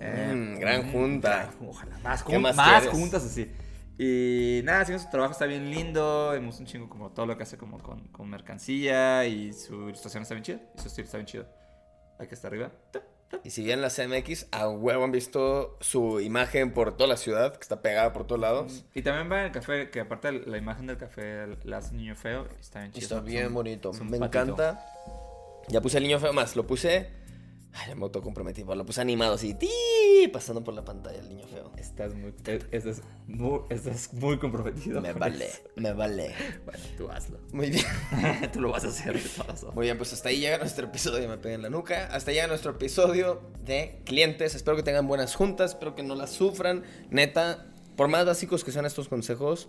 Mm, 0.00 0.58
gran 0.58 0.90
junta. 0.92 1.50
gran- 1.58 1.68
ojalá. 1.68 1.98
Más, 1.98 2.22
¿Qué 2.22 2.32
jun- 2.36 2.42
más 2.42 2.56
más 2.56 2.86
juntas 2.88 3.24
así. 3.24 3.50
Y 3.98 4.62
nada, 4.64 4.84
sí, 4.84 4.98
su 4.98 5.08
trabajo 5.10 5.32
está 5.32 5.46
bien 5.46 5.70
lindo. 5.70 6.34
Hemos 6.34 6.58
un 6.60 6.66
chingo 6.66 6.88
como 6.88 7.10
todo 7.10 7.26
lo 7.26 7.36
que 7.36 7.42
hace 7.44 7.56
como 7.58 7.78
con, 7.78 8.08
con 8.08 8.28
mercancía. 8.28 9.26
Y 9.26 9.52
su 9.52 9.88
ilustración 9.88 10.22
está 10.22 10.34
bien 10.34 10.44
chida. 10.44 10.60
Y 10.76 10.80
su 10.80 10.88
estilo 10.88 11.04
está 11.04 11.18
bien 11.18 11.26
chido. 11.26 11.46
Aquí 12.22 12.34
está 12.34 12.46
arriba. 12.46 12.70
Y 13.44 13.50
si 13.50 13.64
bien 13.64 13.80
la 13.80 13.88
CMX, 13.88 14.46
a 14.52 14.68
huevo 14.68 15.02
han 15.02 15.10
visto 15.10 15.76
su 15.80 16.20
imagen 16.20 16.72
por 16.72 16.96
toda 16.96 17.08
la 17.08 17.16
ciudad, 17.16 17.54
que 17.56 17.62
está 17.62 17.82
pegada 17.82 18.12
por 18.12 18.26
todos 18.26 18.40
lados. 18.40 18.84
Y 18.94 19.02
también 19.02 19.30
va 19.32 19.40
en 19.40 19.46
el 19.46 19.52
café, 19.52 19.90
que 19.90 20.00
aparte 20.00 20.30
la 20.30 20.56
imagen 20.56 20.86
del 20.86 20.98
café 20.98 21.48
la 21.64 21.78
hace 21.78 21.94
niño 21.94 22.14
feo. 22.14 22.46
Está 22.60 22.80
bien 22.80 22.92
chido. 22.92 23.04
está 23.04 23.20
bien 23.20 23.52
bonito. 23.52 23.92
Me 23.92 24.18
patito. 24.18 24.24
encanta. 24.26 24.86
Ya 25.68 25.80
puse 25.80 25.98
el 25.98 26.04
niño 26.04 26.20
feo 26.20 26.32
más. 26.32 26.54
Lo 26.54 26.66
puse. 26.66 27.10
Ay, 27.74 27.94
me 27.94 28.02
autocomprometí. 28.02 28.62
pero 28.64 28.74
Lo 28.74 28.84
puse 28.84 29.00
animado 29.00 29.34
así. 29.34 29.56
Pasando 30.32 30.62
por 30.62 30.74
la 30.74 30.84
pantalla 30.84 31.18
el 31.18 31.28
niño 31.28 31.46
feo. 31.46 31.72
Estás 31.76 32.14
muy, 32.14 32.32
eh, 32.46 32.60
estás 32.70 33.02
muy, 33.26 33.60
estás 33.70 34.12
muy 34.12 34.38
comprometido. 34.38 35.00
Me 35.00 35.12
vale. 35.12 35.46
eso. 35.46 35.62
Me 35.76 35.92
vale. 35.92 36.34
Bueno, 36.64 36.80
tú 36.96 37.10
hazlo. 37.10 37.38
Muy 37.52 37.70
bien. 37.70 37.84
tú 38.52 38.60
lo 38.60 38.70
vas 38.70 38.84
a 38.84 38.88
hacer. 38.88 39.14
de 39.14 39.20
formas. 39.20 39.64
Muy 39.74 39.86
bien, 39.86 39.96
pues 39.96 40.12
hasta 40.12 40.28
ahí 40.28 40.38
llega 40.38 40.58
nuestro 40.58 40.86
episodio. 40.86 41.28
Me 41.28 41.38
pegué 41.38 41.54
en 41.54 41.62
la 41.62 41.70
nuca. 41.70 42.06
Hasta 42.12 42.30
ahí 42.30 42.36
llega 42.36 42.46
nuestro 42.46 42.72
episodio 42.72 43.40
de 43.64 44.00
clientes. 44.04 44.54
Espero 44.54 44.76
que 44.76 44.82
tengan 44.82 45.06
buenas 45.06 45.34
juntas. 45.34 45.72
Espero 45.72 45.94
que 45.94 46.02
no 46.02 46.14
las 46.14 46.30
sufran. 46.30 46.84
Neta, 47.10 47.66
por 47.96 48.08
más 48.08 48.26
básicos 48.26 48.64
que 48.64 48.70
sean 48.70 48.84
estos 48.84 49.08
consejos, 49.08 49.68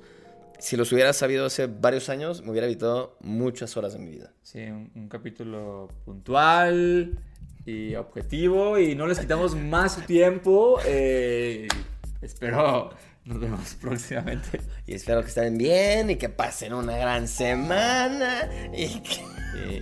si 0.60 0.76
los 0.78 0.92
hubiera 0.92 1.13
sabido 1.13 1.46
hace 1.46 1.68
varios 1.68 2.10
años, 2.10 2.42
me 2.42 2.52
hubiera 2.52 2.68
evitado 2.68 3.18
muchas 3.22 3.76
horas 3.78 3.94
de 3.94 4.00
mi 4.00 4.12
vida. 4.12 4.34
Sí, 4.44 4.60
un, 4.60 4.92
un 4.96 5.08
capítulo 5.10 5.89
puntual 6.06 7.18
y 7.65 7.95
objetivo 7.95 8.78
y 8.78 8.95
no 8.95 9.08
les 9.08 9.19
quitamos 9.19 9.56
más 9.56 9.93
su 9.93 10.02
tiempo. 10.02 10.80
eh, 10.86 11.67
espero 12.21 12.91
nos 13.26 13.39
vemos 13.39 13.76
próximamente. 13.82 14.60
Y 14.86 14.95
espero 14.95 15.21
que 15.21 15.28
estén 15.28 15.58
bien 15.58 16.10
y 16.10 16.15
que 16.17 16.30
pasen 16.30 16.73
una 16.73 16.97
gran 16.97 17.28
semana. 17.28 18.49
Y 18.73 18.99
que. 18.99 19.34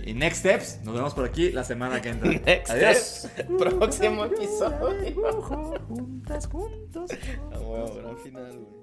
Y, 0.04 0.10
y 0.10 0.14
Next 0.14 0.40
Steps, 0.40 0.80
nos 0.84 0.94
vemos 0.94 1.14
por 1.14 1.24
aquí 1.24 1.50
la 1.50 1.64
semana 1.64 2.00
que 2.00 2.10
entra. 2.10 2.30
Next 2.46 2.70
Adiós. 2.70 2.96
Steps, 2.96 3.48
próximo 3.58 4.26
episodio. 4.26 5.42
Juntas, 5.42 6.46
juntos. 6.46 7.10
A 7.52 7.58
huevo, 7.58 7.94
gran 7.94 8.18
final, 8.18 8.58
güey. 8.58 8.82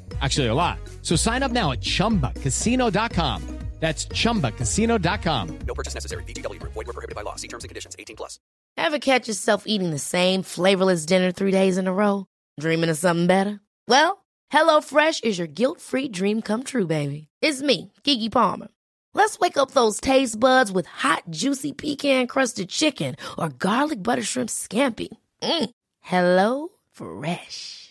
Actually, 0.21 0.47
a 0.47 0.53
lot. 0.53 0.79
So 1.01 1.15
sign 1.15 1.43
up 1.43 1.51
now 1.51 1.71
at 1.71 1.81
chumbacasino.com. 1.81 3.61
That's 3.81 4.05
chumbacasino.com. 4.05 5.59
No 5.65 5.73
purchase 5.73 5.95
necessary. 5.95 6.23
VGW 6.25 6.59
Group. 6.59 6.73
Void 6.73 6.85
were 6.85 6.93
prohibited 6.93 7.15
by 7.15 7.23
law. 7.23 7.35
See 7.35 7.47
terms 7.47 7.63
and 7.63 7.69
conditions. 7.69 7.95
18 7.97 8.15
plus. 8.15 8.39
Ever 8.77 8.99
catch 8.99 9.27
yourself 9.27 9.63
eating 9.65 9.89
the 9.89 9.99
same 9.99 10.43
flavorless 10.43 11.03
dinner 11.05 11.31
three 11.31 11.49
days 11.51 11.79
in 11.79 11.87
a 11.87 11.93
row? 11.93 12.27
Dreaming 12.59 12.91
of 12.91 12.97
something 12.97 13.25
better? 13.25 13.59
Well, 13.87 14.23
HelloFresh 14.53 15.23
is 15.23 15.39
your 15.39 15.47
guilt-free 15.47 16.09
dream 16.09 16.41
come 16.43 16.63
true, 16.63 16.85
baby. 16.85 17.27
It's 17.41 17.61
me, 17.63 17.91
Kiki 18.03 18.29
Palmer. 18.29 18.67
Let's 19.13 19.39
wake 19.39 19.57
up 19.57 19.71
those 19.71 19.99
taste 19.99 20.39
buds 20.39 20.71
with 20.71 20.85
hot, 20.85 21.23
juicy 21.31 21.73
pecan-crusted 21.73 22.69
chicken 22.69 23.15
or 23.37 23.49
garlic 23.49 24.03
butter 24.03 24.23
shrimp 24.23 24.49
scampi. 24.49 25.09
Mm. 25.41 25.69
Hello 26.01 26.69
Fresh. 26.91 27.90